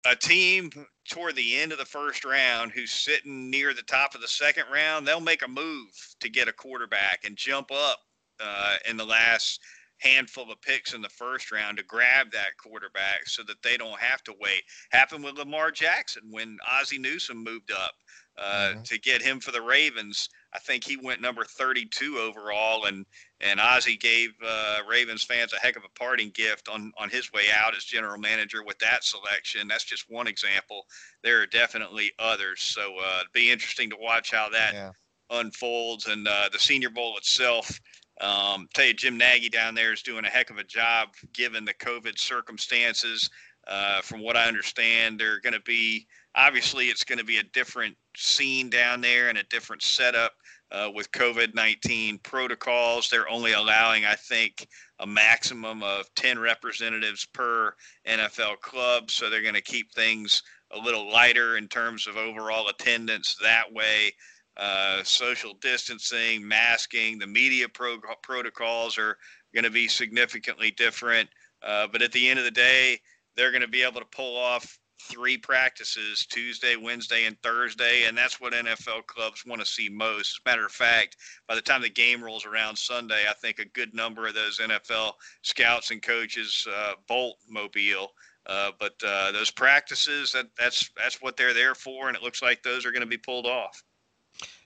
a 0.05 0.15
team 0.15 0.69
toward 1.09 1.35
the 1.35 1.57
end 1.57 1.71
of 1.71 1.77
the 1.77 1.85
first 1.85 2.25
round 2.25 2.71
who's 2.71 2.91
sitting 2.91 3.49
near 3.49 3.73
the 3.73 3.83
top 3.83 4.15
of 4.15 4.21
the 4.21 4.27
second 4.27 4.65
round, 4.71 5.07
they'll 5.07 5.19
make 5.19 5.43
a 5.43 5.47
move 5.47 5.89
to 6.19 6.29
get 6.29 6.47
a 6.47 6.53
quarterback 6.53 7.23
and 7.23 7.35
jump 7.35 7.71
up 7.71 7.99
uh, 8.39 8.75
in 8.89 8.97
the 8.97 9.05
last 9.05 9.59
handful 9.99 10.51
of 10.51 10.61
picks 10.61 10.93
in 10.93 11.01
the 11.01 11.09
first 11.09 11.51
round 11.51 11.77
to 11.77 11.83
grab 11.83 12.31
that 12.31 12.57
quarterback 12.61 13.21
so 13.25 13.43
that 13.43 13.61
they 13.63 13.77
don't 13.77 13.99
have 13.99 14.23
to 14.23 14.33
wait. 14.39 14.61
Happened 14.91 15.23
with 15.23 15.37
Lamar 15.37 15.71
Jackson 15.71 16.23
when 16.29 16.57
Ozzie 16.69 16.97
Newsome 16.97 17.43
moved 17.43 17.71
up 17.71 17.93
uh, 18.37 18.71
mm-hmm. 18.71 18.81
to 18.83 18.99
get 18.99 19.21
him 19.21 19.39
for 19.39 19.51
the 19.51 19.61
Ravens. 19.61 20.27
I 20.53 20.59
think 20.59 20.83
he 20.83 20.97
went 20.97 21.21
number 21.21 21.43
32 21.43 22.17
overall, 22.17 22.85
and 22.85 23.05
and 23.41 23.59
Ozzie 23.59 23.97
gave 23.97 24.29
uh, 24.45 24.79
Ravens 24.87 25.23
fans 25.23 25.53
a 25.53 25.59
heck 25.59 25.75
of 25.75 25.83
a 25.83 25.99
parting 25.99 26.29
gift 26.29 26.69
on 26.69 26.91
on 26.97 27.09
his 27.09 27.31
way 27.33 27.43
out 27.55 27.75
as 27.75 27.83
general 27.83 28.17
manager 28.17 28.63
with 28.63 28.79
that 28.79 29.03
selection. 29.03 29.67
That's 29.67 29.83
just 29.83 30.09
one 30.09 30.27
example. 30.27 30.85
There 31.23 31.41
are 31.41 31.45
definitely 31.45 32.11
others, 32.17 32.61
so 32.61 32.97
uh, 32.97 33.19
it'd 33.21 33.33
be 33.33 33.51
interesting 33.51 33.89
to 33.89 33.97
watch 33.99 34.31
how 34.31 34.49
that 34.49 34.73
yeah. 34.73 34.91
unfolds. 35.29 36.07
And 36.07 36.27
uh, 36.27 36.49
the 36.51 36.59
Senior 36.59 36.89
Bowl 36.89 37.17
itself. 37.17 37.79
Um, 38.21 38.69
tell 38.73 38.85
you, 38.85 38.93
Jim 38.93 39.17
Nagy 39.17 39.49
down 39.49 39.75
there 39.75 39.91
is 39.91 40.01
doing 40.01 40.23
a 40.23 40.29
heck 40.29 40.49
of 40.49 40.57
a 40.57 40.63
job 40.63 41.09
given 41.33 41.65
the 41.65 41.73
COVID 41.73 42.17
circumstances. 42.17 43.29
Uh, 43.67 43.99
from 44.01 44.21
what 44.21 44.37
I 44.37 44.47
understand, 44.47 45.19
they're 45.19 45.41
going 45.41 45.53
to 45.53 45.59
be 45.61 46.07
obviously 46.35 46.85
it's 46.85 47.03
going 47.03 47.17
to 47.17 47.25
be 47.25 47.37
a 47.37 47.43
different 47.43 47.97
scene 48.15 48.69
down 48.69 49.01
there 49.01 49.27
and 49.27 49.37
a 49.37 49.43
different 49.45 49.81
setup 49.81 50.33
uh, 50.71 50.89
with 50.93 51.11
COVID 51.11 51.53
19 51.53 52.19
protocols. 52.19 53.09
They're 53.09 53.29
only 53.29 53.53
allowing, 53.53 54.05
I 54.05 54.15
think, 54.15 54.67
a 54.99 55.07
maximum 55.07 55.83
of 55.83 56.13
10 56.15 56.39
representatives 56.39 57.25
per 57.25 57.73
NFL 58.07 58.59
club. 58.61 59.11
So 59.11 59.29
they're 59.29 59.41
going 59.41 59.53
to 59.55 59.61
keep 59.61 59.91
things 59.91 60.41
a 60.71 60.77
little 60.77 61.11
lighter 61.11 61.57
in 61.57 61.67
terms 61.67 62.07
of 62.07 62.17
overall 62.17 62.67
attendance 62.69 63.35
that 63.41 63.71
way. 63.71 64.11
Uh, 64.57 65.03
social 65.03 65.53
distancing, 65.61 66.47
masking, 66.47 67.19
the 67.19 67.27
media 67.27 67.67
pro- 67.67 67.99
protocols 68.23 68.97
are 68.97 69.17
going 69.53 69.65
to 69.65 69.69
be 69.69 69.87
significantly 69.87 70.71
different. 70.71 71.29
Uh, 71.61 71.87
but 71.91 72.01
at 72.01 72.11
the 72.11 72.29
end 72.29 72.39
of 72.39 72.45
the 72.45 72.51
day, 72.51 72.99
they're 73.35 73.51
going 73.51 73.61
to 73.61 73.67
be 73.67 73.83
able 73.83 73.99
to 73.99 74.07
pull 74.07 74.37
off 74.37 74.79
three 75.05 75.37
practices 75.37 76.25
Tuesday, 76.25 76.75
Wednesday, 76.75 77.25
and 77.25 77.39
Thursday, 77.41 78.05
and 78.05 78.17
that's 78.17 78.39
what 78.41 78.53
NFL 78.53 79.05
clubs 79.07 79.45
want 79.45 79.61
to 79.61 79.67
see 79.67 79.89
most. 79.89 80.19
As 80.19 80.39
a 80.45 80.49
matter 80.49 80.65
of 80.65 80.71
fact, 80.71 81.17
by 81.47 81.55
the 81.55 81.61
time 81.61 81.81
the 81.81 81.89
game 81.89 82.23
rolls 82.23 82.45
around 82.45 82.77
Sunday, 82.77 83.25
I 83.29 83.33
think 83.33 83.59
a 83.59 83.65
good 83.65 83.93
number 83.93 84.27
of 84.27 84.33
those 84.33 84.59
NFL 84.59 85.13
scouts 85.41 85.91
and 85.91 86.01
coaches 86.01 86.67
uh, 86.73 86.93
bolt 87.07 87.37
Mobile. 87.47 88.11
Uh, 88.47 88.71
but 88.79 88.93
uh, 89.05 89.31
those 89.31 89.49
practices, 89.49 90.31
that, 90.31 90.47
that's 90.57 90.91
that's 90.95 91.21
what 91.21 91.35
they're 91.35 91.53
there 91.53 91.73
for, 91.73 92.07
and 92.07 92.15
it 92.15 92.21
looks 92.21 92.43
like 92.43 92.61
those 92.61 92.85
are 92.85 92.91
going 92.91 93.01
to 93.01 93.07
be 93.07 93.17
pulled 93.17 93.47
off. 93.47 93.83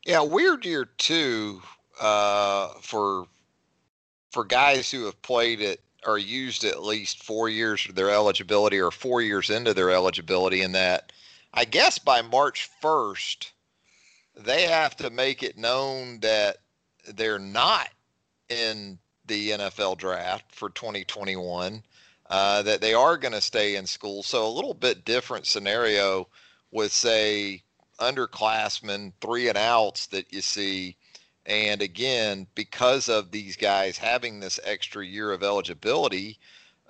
Yeah, 0.06 0.22
weird 0.22 0.66
year 0.66 0.86
too 0.98 1.62
uh, 2.02 2.70
for 2.82 3.26
for 4.32 4.44
guys 4.44 4.92
who 4.92 5.06
have 5.06 5.22
played 5.22 5.62
at 5.62 5.80
are 6.06 6.18
used 6.18 6.64
at 6.64 6.84
least 6.84 7.24
four 7.24 7.50
years 7.50 7.86
of 7.88 7.96
their 7.96 8.10
eligibility 8.10 8.80
or 8.80 8.92
four 8.92 9.22
years 9.22 9.50
into 9.50 9.74
their 9.74 9.92
eligibility 9.92 10.62
in 10.62 10.72
that 10.72 11.12
I 11.54 11.66
guess 11.66 11.98
by 11.98 12.22
March 12.22 12.70
1st, 12.82 13.52
they 14.36 14.64
have 14.64 14.96
to 14.98 15.10
make 15.10 15.42
it 15.42 15.58
known 15.58 16.20
that 16.20 16.58
they're 17.08 17.40
not 17.40 17.90
in 18.50 19.00
the 19.26 19.52
NFL 19.52 19.98
draft 19.98 20.54
for 20.54 20.70
2021, 20.70 21.84
uh, 22.30 22.62
that 22.62 22.82
they 22.82 22.94
are 22.94 23.18
going 23.18 23.34
to 23.34 23.42
stay 23.42 23.76
in 23.76 23.88
school. 23.88 24.22
So 24.22 24.46
a 24.46 24.50
little 24.50 24.76
bit 24.76 25.06
different 25.06 25.48
scenario 25.48 26.28
with, 26.72 26.92
say, 26.92 27.64
underclassmen, 28.00 29.14
three 29.20 29.50
and 29.50 29.58
outs 29.58 30.08
that 30.08 30.32
you 30.32 30.42
see 30.42 30.98
and 31.50 31.82
again, 31.82 32.46
because 32.54 33.10
of 33.10 33.32
these 33.32 33.56
guys 33.56 33.98
having 33.98 34.40
this 34.40 34.60
extra 34.64 35.06
year 35.06 35.32
of 35.32 35.44
eligibility 35.44 36.38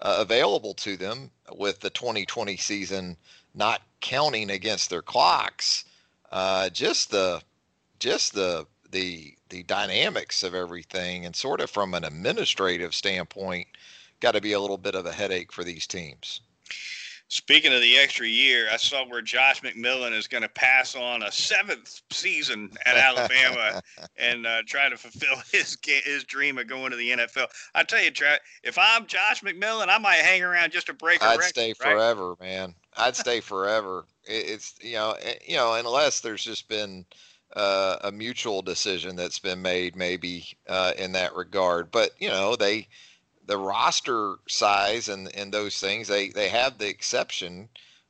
uh, 0.01 0.17
available 0.19 0.73
to 0.75 0.97
them 0.97 1.31
with 1.55 1.79
the 1.79 1.89
2020 1.89 2.57
season 2.57 3.17
not 3.55 3.81
counting 4.01 4.51
against 4.51 4.89
their 4.89 5.01
clocks, 5.01 5.85
uh, 6.31 6.69
just 6.69 7.11
the 7.11 7.41
just 7.99 8.33
the 8.33 8.65
the 8.91 9.33
the 9.49 9.63
dynamics 9.63 10.43
of 10.43 10.53
everything 10.53 11.25
and 11.25 11.35
sort 11.35 11.61
of 11.61 11.69
from 11.69 11.93
an 11.93 12.03
administrative 12.03 12.93
standpoint 12.93 13.67
got 14.19 14.33
to 14.33 14.41
be 14.41 14.53
a 14.53 14.59
little 14.59 14.77
bit 14.77 14.95
of 14.95 15.05
a 15.05 15.11
headache 15.11 15.51
for 15.51 15.63
these 15.63 15.87
teams. 15.87 16.41
Speaking 17.31 17.71
of 17.73 17.81
the 17.81 17.95
extra 17.95 18.27
year, 18.27 18.67
I 18.71 18.77
saw 18.77 19.05
where 19.05 19.21
Josh 19.21 19.61
McMillon 19.61 20.13
is 20.13 20.27
going 20.27 20.41
to 20.41 20.49
pass 20.49 20.95
on 20.95 21.21
a 21.21 21.31
seventh 21.31 22.01
season 22.09 22.71
at 22.87 22.97
Alabama 22.97 23.83
and 24.17 24.47
uh, 24.47 24.63
try 24.65 24.89
to 24.89 24.97
fulfill 24.97 25.35
his 25.51 25.77
his 25.83 26.23
dream 26.23 26.57
of 26.57 26.67
going 26.67 26.89
to 26.89 26.97
the 26.97 27.11
NFL. 27.11 27.45
I 27.75 27.83
tell 27.83 28.01
you, 28.01 28.11
if 28.63 28.79
I'm 28.79 29.05
Josh 29.05 29.41
McMillon, 29.41 29.89
I 29.89 29.99
might 29.99 30.15
hang 30.15 30.41
around 30.41 30.71
just 30.71 30.87
to 30.87 30.93
break. 30.93 31.21
I'd 31.21 31.37
record, 31.37 31.49
stay 31.49 31.67
right? 31.67 31.77
forever, 31.77 32.35
man. 32.41 32.73
I'd 32.97 33.15
stay 33.15 33.41
forever. 33.41 34.05
It's 34.23 34.73
you 34.81 34.93
know 34.93 35.15
eh, 35.21 35.35
you 35.45 35.55
know 35.55 35.75
unless 35.75 36.21
there's 36.21 36.43
just 36.43 36.67
been 36.67 37.05
uh, 37.55 37.97
a 38.05 38.11
mutual 38.11 38.63
decision 38.63 39.15
that's 39.15 39.39
been 39.39 39.61
made, 39.61 39.95
maybe 39.95 40.47
uh, 40.67 40.93
in 40.97 41.11
that 41.11 41.35
regard. 41.35 41.91
But 41.91 42.09
you 42.17 42.29
know 42.29 42.55
they 42.55 42.87
the 43.49 43.57
roster 43.57 44.35
size 44.47 45.09
and 45.09 45.35
and 45.35 45.51
those 45.51 45.79
things 45.79 46.07
they 46.07 46.29
they 46.29 46.49
have 46.49 46.77
the 46.77 46.87
exception 46.87 47.67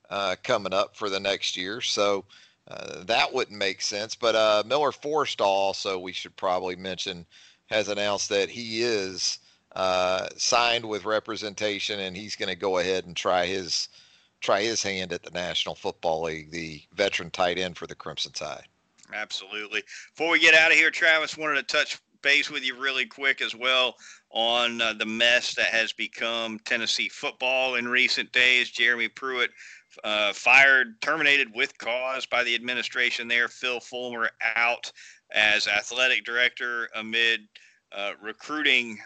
uh, 0.10 0.36
coming 0.44 0.74
up 0.74 0.98
for 0.98 1.10
the 1.10 1.20
next 1.20 1.56
year. 1.56 1.80
So 1.80 2.26
uh, 2.68 3.06
that 3.06 3.34
wouldn't 3.34 3.58
make 3.58 3.82
sense. 3.82 4.16
But 4.16 4.36
uh, 4.36 4.64
Miller 4.66 4.92
Forristall 4.92 5.46
also 5.46 5.98
we 5.98 6.12
should 6.12 6.36
probably 6.36 6.76
mention 6.76 7.26
has 7.68 7.88
announced 7.88 8.28
that 8.30 8.50
he 8.50 8.82
is 8.82 9.40
uh, 9.78 10.28
signed 10.36 10.84
with 10.84 11.06
representation 11.06 12.02
and 12.02 12.18
he's 12.18 12.36
going 12.36 12.50
to 12.50 12.56
go 12.56 12.80
ahead 12.80 13.06
and 13.06 13.16
try 13.16 13.46
his 13.46 13.88
try 14.42 14.62
his 14.62 14.84
hand 14.84 15.14
at 15.14 15.24
the 15.24 15.32
National 15.32 15.74
Football 15.74 16.24
League 16.24 16.52
the 16.52 16.82
veteran 16.94 17.32
tight 17.32 17.58
end 17.58 17.78
for 17.78 17.88
the 17.88 17.96
Crimson 17.96 18.34
Tide. 18.34 18.68
Absolutely. 19.14 19.84
Before 20.14 20.32
we 20.32 20.40
get 20.40 20.54
out 20.54 20.72
of 20.72 20.78
here, 20.78 20.92
Travis 20.92 21.38
wanted 21.38 21.56
to 21.56 21.78
touch 21.78 21.98
base 22.22 22.50
with 22.50 22.64
you 22.64 22.80
really 22.80 23.06
quick 23.06 23.42
as 23.42 23.56
well 23.56 23.96
on 24.32 24.82
uh, 24.82 24.94
the 24.94 25.06
mess 25.06 25.54
that 25.56 25.68
has 25.68 25.92
become 25.94 26.60
Tennessee 26.60 27.10
football 27.10 27.76
in 27.76 27.88
recent 27.88 28.32
days. 28.32 28.70
Jeremy 28.70 29.08
Pruitt 29.08 29.52
uh, 30.04 30.34
fired, 30.34 31.02
terminated 31.02 31.48
with 31.54 31.78
cause 31.78 32.26
by 32.26 32.44
the 32.44 32.56
administration 32.56 33.28
there. 33.28 33.48
Phil 33.48 33.80
Fulmer 33.80 34.30
out 34.56 34.92
as 35.32 35.68
athletic 35.68 36.26
director 36.26 36.90
amid 36.96 37.42
uh, 37.96 38.14
recruiting, 38.22 38.98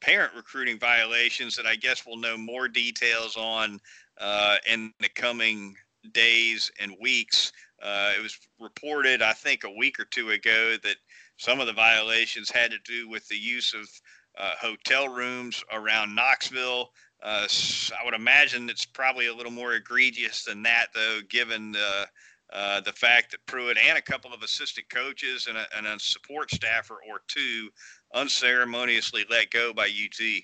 parent 0.00 0.32
recruiting 0.34 0.78
violations 0.78 1.56
that 1.56 1.66
I 1.66 1.76
guess 1.76 2.04
we'll 2.06 2.16
know 2.16 2.36
more 2.36 2.68
details 2.68 3.36
on 3.36 3.80
uh, 4.18 4.56
in 4.68 4.92
the 5.00 5.08
coming 5.08 5.74
days 6.12 6.70
and 6.80 6.94
weeks. 7.00 7.52
Uh, 7.82 8.12
it 8.16 8.22
was 8.22 8.38
reported, 8.58 9.22
I 9.22 9.32
think, 9.32 9.64
a 9.64 9.70
week 9.70 10.00
or 10.00 10.06
two 10.06 10.30
ago 10.30 10.76
that 10.82 10.96
some 11.36 11.60
of 11.60 11.66
the 11.66 11.72
violations 11.72 12.50
had 12.50 12.70
to 12.70 12.78
do 12.84 13.08
with 13.08 13.26
the 13.28 13.36
use 13.36 13.74
of 13.74 13.88
uh, 14.38 14.52
hotel 14.60 15.08
rooms 15.08 15.62
around 15.72 16.14
Knoxville. 16.14 16.90
Uh, 17.22 17.46
I 17.98 18.04
would 18.04 18.14
imagine 18.14 18.68
it's 18.68 18.84
probably 18.84 19.26
a 19.26 19.34
little 19.34 19.52
more 19.52 19.74
egregious 19.74 20.44
than 20.44 20.62
that, 20.64 20.88
though, 20.94 21.20
given 21.28 21.72
the 21.72 22.06
uh, 22.52 22.80
the 22.80 22.92
fact 22.92 23.32
that 23.32 23.44
Pruitt 23.46 23.76
and 23.76 23.98
a 23.98 24.02
couple 24.02 24.32
of 24.32 24.42
assistant 24.42 24.88
coaches 24.88 25.48
and 25.48 25.58
a, 25.58 25.66
and 25.76 25.84
a 25.84 25.98
support 25.98 26.50
staffer 26.50 26.98
or 27.08 27.22
two 27.26 27.68
unceremoniously 28.14 29.24
let 29.28 29.50
go 29.50 29.72
by 29.72 29.86
UT. 29.86 30.42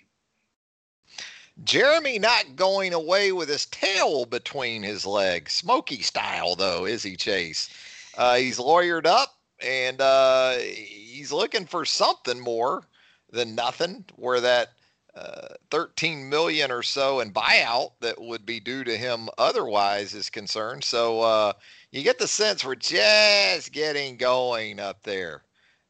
Jeremy 1.63 2.19
not 2.19 2.57
going 2.57 2.93
away 2.93 3.31
with 3.31 3.49
his 3.49 3.67
tail 3.67 4.25
between 4.25 4.83
his 4.83 5.07
legs, 5.07 5.53
Smoky 5.53 6.03
style 6.03 6.57
though, 6.57 6.87
is 6.87 7.05
he, 7.05 7.17
Chase? 7.17 7.71
Uh, 8.17 8.37
he's 8.37 8.59
lawyered 8.59 9.07
up 9.07 9.32
and 9.65 10.01
uh, 10.01 10.57
he's 10.59 11.33
looking 11.33 11.67
for 11.67 11.85
something 11.85 12.41
more 12.41 12.83
than 13.31 13.55
nothing. 13.55 14.05
Where 14.17 14.41
that 14.41 14.71
uh, 15.15 15.49
13 15.71 16.29
million 16.29 16.71
or 16.71 16.83
so 16.83 17.21
in 17.21 17.33
buyout 17.33 17.93
that 18.01 18.21
would 18.21 18.47
be 18.47 18.61
due 18.61 18.83
to 18.85 18.97
him 18.97 19.29
otherwise 19.39 20.15
is 20.15 20.31
concerned. 20.31 20.83
So 20.85 21.21
uh, 21.21 21.53
you 21.91 22.03
get 22.03 22.19
the 22.19 22.27
sense 22.27 22.65
we're 22.65 22.75
just 22.77 23.73
getting 23.73 24.17
going 24.17 24.81
up 24.81 25.03
there 25.03 25.43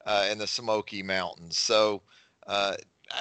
uh, 0.06 0.26
in 0.30 0.38
the 0.38 0.46
Smoky 0.46 1.02
Mountains. 1.02 1.58
So 1.58 2.02
uh, 2.46 2.74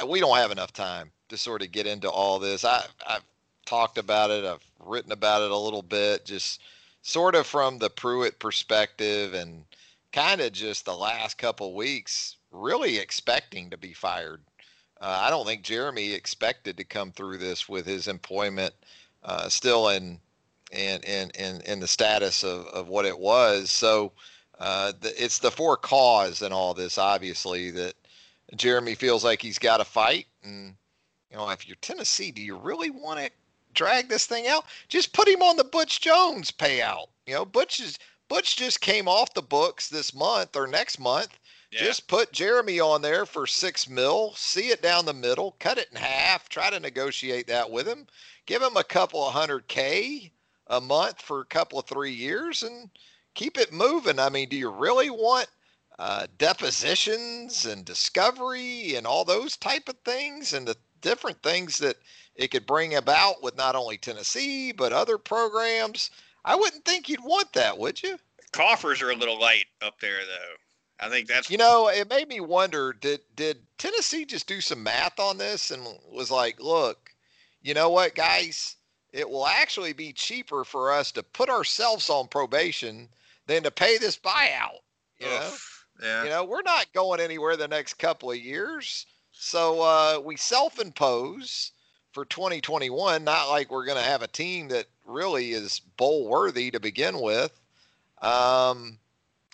we 0.08 0.20
don't 0.20 0.38
have 0.38 0.52
enough 0.52 0.74
time 0.74 1.12
to 1.30 1.38
sort 1.38 1.62
of 1.62 1.72
get 1.72 1.86
into 1.86 2.10
all 2.10 2.40
this. 2.40 2.66
I, 2.66 2.84
I've 3.08 3.24
talked 3.66 3.98
about 3.98 4.32
it. 4.32 4.44
I've 4.44 4.66
written 4.80 5.12
about 5.12 5.44
it 5.44 5.52
a 5.52 5.58
little 5.58 5.84
bit, 5.84 6.26
just 6.26 6.62
sort 7.04 7.36
of 7.36 7.46
from 7.46 7.78
the 7.78 7.90
Pruitt 7.90 8.40
perspective 8.40 9.34
and 9.34 9.64
kind 10.12 10.42
of 10.42 10.52
just 10.52 10.86
the 10.86 10.96
last 10.96 11.38
couple 11.38 11.74
weeks, 11.76 12.38
really 12.52 12.98
expecting 12.98 13.70
to 13.70 13.78
be 13.78 13.94
fired 13.94 14.42
uh, 15.02 15.20
I 15.24 15.32
don't 15.32 15.48
think 15.48 15.64
Jeremy 15.64 16.14
expected 16.14 16.78
to 16.78 16.84
come 16.84 17.12
through 17.12 17.40
this 17.40 17.68
with 17.68 17.88
his 17.88 18.08
employment 18.08 18.74
uh, 19.24 19.50
still 19.50 19.90
in, 19.90 20.20
in 20.72 21.02
in 21.02 21.32
in 21.32 21.62
in 21.62 21.80
the 21.80 21.88
status 21.88 22.44
of, 22.44 22.68
of 22.68 22.88
what 22.88 23.06
it 23.06 23.18
was. 23.18 23.72
So 23.72 24.14
uh, 24.60 24.94
the, 25.02 25.12
it's 25.22 25.40
the 25.40 25.50
for 25.50 25.76
cause 25.76 26.44
and 26.44 26.54
all 26.54 26.76
this, 26.76 27.00
obviously, 27.00 27.72
that 27.72 27.96
Jeremy 28.56 28.94
feels 28.94 29.24
like 29.24 29.42
he's 29.42 29.58
got 29.58 29.78
to 29.78 29.86
fight. 29.86 30.28
And 30.44 30.76
you 31.32 31.38
know, 31.38 31.50
if 31.50 31.68
you're 31.68 31.78
Tennessee, 31.82 32.32
do 32.32 32.44
you 32.44 32.56
really 32.56 32.92
want 32.92 33.20
to 33.20 33.32
drag 33.74 34.08
this 34.08 34.28
thing 34.28 34.46
out? 34.48 34.66
Just 34.88 35.14
put 35.14 35.28
him 35.28 35.42
on 35.42 35.58
the 35.58 35.64
Butch 35.64 36.00
Jones 36.00 36.52
payout. 36.52 37.08
You 37.26 37.34
know, 37.34 37.46
Butch 37.46 37.80
is 37.80 37.98
Butch 38.32 38.56
just 38.56 38.80
came 38.80 39.10
off 39.10 39.34
the 39.34 39.42
books 39.42 39.90
this 39.90 40.14
month 40.14 40.56
or 40.56 40.66
next 40.66 41.00
month 41.00 41.38
just 41.72 42.08
put 42.08 42.32
Jeremy 42.32 42.80
on 42.80 43.02
there 43.02 43.26
for 43.26 43.48
six 43.48 43.90
mil, 43.90 44.34
see 44.36 44.70
it 44.70 44.82
down 44.82 45.06
the 45.06 45.14
middle, 45.14 45.56
cut 45.60 45.78
it 45.78 45.90
in 45.92 45.98
half, 45.98 46.50
try 46.50 46.70
to 46.70 46.80
negotiate 46.80 47.48
that 47.48 47.72
with 47.72 47.88
him, 47.88 48.08
give 48.46 48.62
him 48.62 48.78
a 48.78 48.84
couple 48.84 49.26
of 49.26 49.34
hundred 49.34 49.68
K 49.68 50.32
a 50.68 50.80
month 50.80 51.22
for 51.22 51.42
a 51.42 51.46
couple 51.46 51.80
of 51.80 51.86
three 51.86 52.12
years 52.12 52.64
and 52.64 52.90
keep 53.34 53.58
it 53.58 53.74
moving. 53.74 54.20
I 54.20 54.30
mean, 54.30 54.50
do 54.50 54.58
you 54.58 54.70
really 54.70 55.10
want 55.10 55.48
uh, 56.00 56.28
depositions 56.38 57.66
and 57.66 57.84
discovery 57.84 58.96
and 58.96 59.08
all 59.08 59.26
those 59.26 59.58
type 59.58 59.90
of 59.90 59.98
things 60.06 60.54
and 60.54 60.68
the 60.68 60.78
different 61.02 61.42
things 61.42 61.78
that 61.80 61.98
it 62.36 62.52
could 62.52 62.66
bring 62.66 62.96
about 62.96 63.44
with 63.44 63.58
not 63.58 63.76
only 63.76 63.98
Tennessee 63.98 64.72
but 64.72 64.94
other 64.94 65.18
programs? 65.18 66.12
I 66.44 66.56
wouldn't 66.56 66.86
think 66.86 67.10
you'd 67.10 67.24
want 67.24 67.54
that, 67.54 67.78
would 67.78 68.02
you? 68.02 68.18
Coffers 68.52 69.02
are 69.02 69.12
a 69.12 69.16
little 69.16 69.40
light 69.40 69.66
up 69.82 70.00
there, 70.00 70.20
though. 70.26 70.56
I 71.02 71.10
think 71.10 71.28
that's 71.28 71.50
you 71.50 71.58
know 71.58 71.88
it 71.88 72.10
made 72.10 72.28
me 72.28 72.40
wonder 72.40 72.94
did 72.94 73.22
did 73.36 73.58
Tennessee 73.80 74.24
just 74.24 74.48
do 74.48 74.62
some 74.62 74.84
math 74.84 75.20
on 75.20 75.38
this 75.40 75.72
and 75.72 75.84
was 76.12 76.30
like, 76.30 76.60
look, 76.62 77.10
you 77.64 77.74
know 77.74 77.90
what, 77.90 78.14
guys, 78.14 78.76
it 79.12 79.28
will 79.28 79.48
actually 79.48 79.94
be 79.94 80.14
cheaper 80.14 80.64
for 80.64 80.92
us 80.92 81.12
to 81.14 81.24
put 81.24 81.50
ourselves 81.50 82.10
on 82.10 82.28
probation 82.28 83.10
than 83.48 83.64
to 83.64 83.72
pay 83.72 83.98
this 83.98 84.18
buyout. 84.18 84.82
You 85.20 85.26
know, 85.26 85.52
yeah. 86.04 86.24
you 86.24 86.30
know, 86.30 86.44
we're 86.44 86.62
not 86.62 86.94
going 86.94 87.20
anywhere 87.20 87.58
the 87.58 87.68
next 87.68 87.96
couple 87.96 88.32
of 88.32 88.38
years, 88.38 89.08
so 89.32 89.82
uh, 89.82 90.22
we 90.24 90.38
self-impose 90.38 91.72
for 92.12 92.26
2021. 92.26 93.24
Not 93.24 93.50
like 93.50 93.72
we're 93.72 93.86
going 93.86 93.98
to 93.98 94.04
have 94.04 94.22
a 94.22 94.28
team 94.28 94.68
that 94.70 94.88
really 95.06 95.52
is 95.52 95.80
bowl 95.98 96.28
worthy 96.28 96.72
to 96.72 96.80
begin 96.80 97.20
with. 97.20 97.60
Um, 98.22 98.98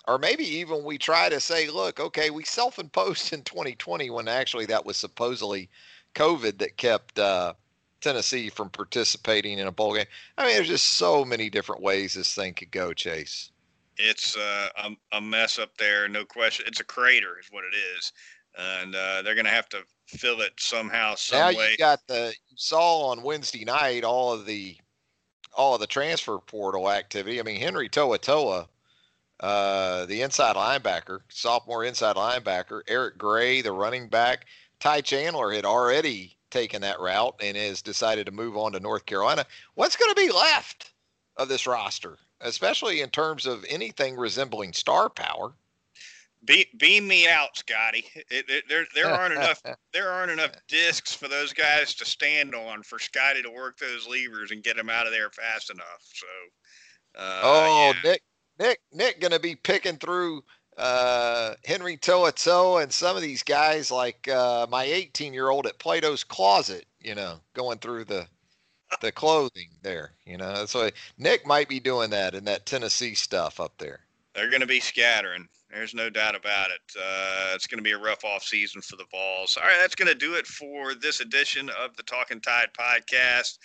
or 0.06 0.18
maybe 0.18 0.44
even 0.44 0.84
we 0.84 0.98
try 0.98 1.28
to 1.28 1.40
say, 1.40 1.68
look, 1.68 2.00
okay, 2.00 2.30
we 2.30 2.44
self-imposed 2.44 3.32
in 3.32 3.42
2020 3.42 4.10
when 4.10 4.28
actually 4.28 4.66
that 4.66 4.86
was 4.86 4.96
supposedly 4.96 5.68
COVID 6.14 6.58
that 6.58 6.76
kept 6.76 7.18
uh, 7.18 7.52
Tennessee 8.00 8.48
from 8.48 8.70
participating 8.70 9.58
in 9.58 9.66
a 9.66 9.72
bowl 9.72 9.94
game. 9.94 10.06
I 10.36 10.46
mean, 10.46 10.54
there's 10.54 10.68
just 10.68 10.94
so 10.94 11.24
many 11.24 11.50
different 11.50 11.82
ways 11.82 12.14
this 12.14 12.34
thing 12.34 12.54
could 12.54 12.70
go, 12.70 12.92
Chase. 12.92 13.50
It's 13.98 14.36
uh, 14.36 14.68
a, 14.76 15.16
a, 15.16 15.20
mess 15.20 15.58
up 15.58 15.76
there, 15.76 16.08
no 16.08 16.24
question. 16.24 16.66
It's 16.68 16.78
a 16.78 16.84
crater, 16.84 17.38
is 17.40 17.48
what 17.50 17.64
it 17.64 17.76
is, 17.96 18.12
and 18.56 18.94
uh, 18.94 19.22
they're 19.22 19.34
going 19.34 19.44
to 19.44 19.50
have 19.50 19.68
to 19.70 19.82
fill 20.06 20.40
it 20.40 20.52
somehow, 20.56 21.16
some 21.16 21.52
now 21.52 21.58
way. 21.58 21.72
You 21.72 21.76
got 21.76 22.06
the 22.06 22.32
saw 22.58 23.06
on 23.06 23.22
Wednesday 23.22 23.64
night 23.64 24.02
all 24.02 24.32
of 24.32 24.44
the 24.44 24.76
all 25.56 25.74
of 25.74 25.80
the 25.80 25.86
transfer 25.86 26.38
portal 26.38 26.90
activity. 26.90 27.40
I 27.40 27.42
mean, 27.42 27.60
Henry 27.60 27.88
To'oTo'o, 27.88 28.68
uh, 29.40 30.06
the 30.06 30.22
inside 30.22 30.56
linebacker, 30.56 31.20
sophomore 31.28 31.84
inside 31.84 32.16
linebacker, 32.16 32.82
Eric 32.86 33.16
Gray, 33.16 33.62
the 33.62 33.72
running 33.72 34.08
back. 34.08 34.46
Ty 34.80 35.00
Chandler 35.00 35.52
had 35.52 35.64
already 35.64 36.36
taken 36.50 36.82
that 36.82 37.00
route 37.00 37.36
and 37.40 37.56
has 37.56 37.80
decided 37.80 38.26
to 38.26 38.32
move 38.32 38.56
on 38.56 38.72
to 38.72 38.80
North 38.80 39.06
Carolina. 39.06 39.46
What's 39.74 39.96
going 39.96 40.14
to 40.14 40.20
be 40.20 40.30
left 40.30 40.92
of 41.36 41.48
this 41.48 41.66
roster, 41.66 42.18
especially 42.40 43.00
in 43.00 43.10
terms 43.10 43.46
of 43.46 43.64
anything 43.68 44.16
resembling 44.16 44.72
star 44.72 45.08
power? 45.08 45.52
Be, 46.48 46.66
beam 46.78 47.06
me 47.06 47.28
out, 47.28 47.56
Scotty. 47.58 48.06
It, 48.30 48.46
it, 48.48 48.64
there, 48.70 48.86
there 48.94 49.06
aren't 49.06 49.34
enough. 49.34 49.62
There 49.92 50.10
aren't 50.10 50.30
enough 50.30 50.52
discs 50.68 51.14
for 51.14 51.28
those 51.28 51.52
guys 51.52 51.94
to 51.94 52.04
stand 52.04 52.54
on 52.54 52.82
for 52.82 52.98
Scotty 52.98 53.42
to 53.42 53.50
work 53.50 53.78
those 53.78 54.06
levers 54.06 54.50
and 54.50 54.62
get 54.62 54.76
them 54.76 54.90
out 54.90 55.06
of 55.06 55.12
there 55.12 55.30
fast 55.30 55.70
enough. 55.70 56.02
So, 56.02 56.26
uh, 57.18 57.40
oh, 57.42 57.92
yeah. 58.04 58.10
Nick, 58.10 58.22
Nick 58.58 58.80
Nick 58.92 59.20
going 59.20 59.32
to 59.32 59.40
be 59.40 59.56
picking 59.56 59.96
through 59.96 60.42
uh, 60.76 61.54
Henry 61.64 61.96
To'oTo'o 61.96 62.82
and 62.82 62.92
some 62.92 63.16
of 63.16 63.22
these 63.22 63.42
guys 63.42 63.90
like 63.90 64.28
uh, 64.28 64.66
my 64.70 64.84
18 64.84 65.34
year 65.34 65.48
old 65.48 65.66
at 65.66 65.78
Plato's 65.78 66.22
Closet, 66.22 66.86
you 67.00 67.14
know, 67.14 67.40
going 67.54 67.78
through 67.78 68.04
the 68.04 68.26
the 69.00 69.12
clothing 69.12 69.70
there, 69.82 70.12
you 70.24 70.36
know. 70.36 70.64
So 70.66 70.90
Nick 71.18 71.46
might 71.46 71.68
be 71.68 71.80
doing 71.80 72.10
that 72.10 72.34
in 72.34 72.44
that 72.44 72.66
Tennessee 72.66 73.14
stuff 73.14 73.58
up 73.58 73.72
there. 73.78 74.00
They're 74.34 74.50
going 74.50 74.60
to 74.60 74.66
be 74.66 74.80
scattering. 74.80 75.48
There's 75.70 75.94
no 75.94 76.08
doubt 76.08 76.34
about 76.34 76.70
it. 76.70 76.80
Uh, 76.98 77.52
it's 77.54 77.66
going 77.66 77.78
to 77.78 77.84
be 77.84 77.92
a 77.92 77.98
rough 77.98 78.24
off 78.24 78.42
season 78.42 78.80
for 78.80 78.96
the 78.96 79.04
Vols. 79.10 79.58
All 79.58 79.68
right, 79.68 79.78
that's 79.80 79.94
going 79.94 80.08
to 80.08 80.14
do 80.14 80.34
it 80.34 80.46
for 80.46 80.94
this 80.94 81.20
edition 81.20 81.68
of 81.70 81.94
the 81.96 82.02
Talking 82.02 82.40
Tide 82.40 82.70
podcast. 82.78 83.58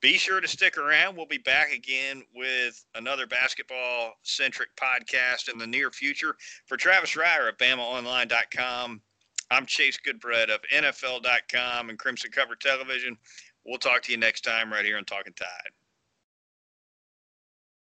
Be 0.00 0.14
sure 0.14 0.40
to 0.40 0.48
stick 0.48 0.78
around. 0.78 1.16
We'll 1.16 1.26
be 1.26 1.38
back 1.38 1.72
again 1.72 2.24
with 2.34 2.84
another 2.94 3.26
basketball 3.26 4.14
centric 4.22 4.70
podcast 4.76 5.52
in 5.52 5.58
the 5.58 5.66
near 5.66 5.90
future. 5.90 6.34
For 6.66 6.76
Travis 6.76 7.14
Reier 7.14 7.50
of 7.50 7.58
BamaOnline.com, 7.58 9.00
I'm 9.50 9.66
Chase 9.66 9.98
Goodbread 10.04 10.48
of 10.48 10.60
NFL.com 10.74 11.90
and 11.90 11.98
Crimson 11.98 12.30
Cover 12.32 12.56
Television. 12.56 13.16
We'll 13.64 13.78
talk 13.78 14.02
to 14.02 14.12
you 14.12 14.18
next 14.18 14.40
time 14.40 14.72
right 14.72 14.84
here 14.84 14.96
on 14.96 15.04
Talking 15.04 15.34
Tide. 15.34 15.70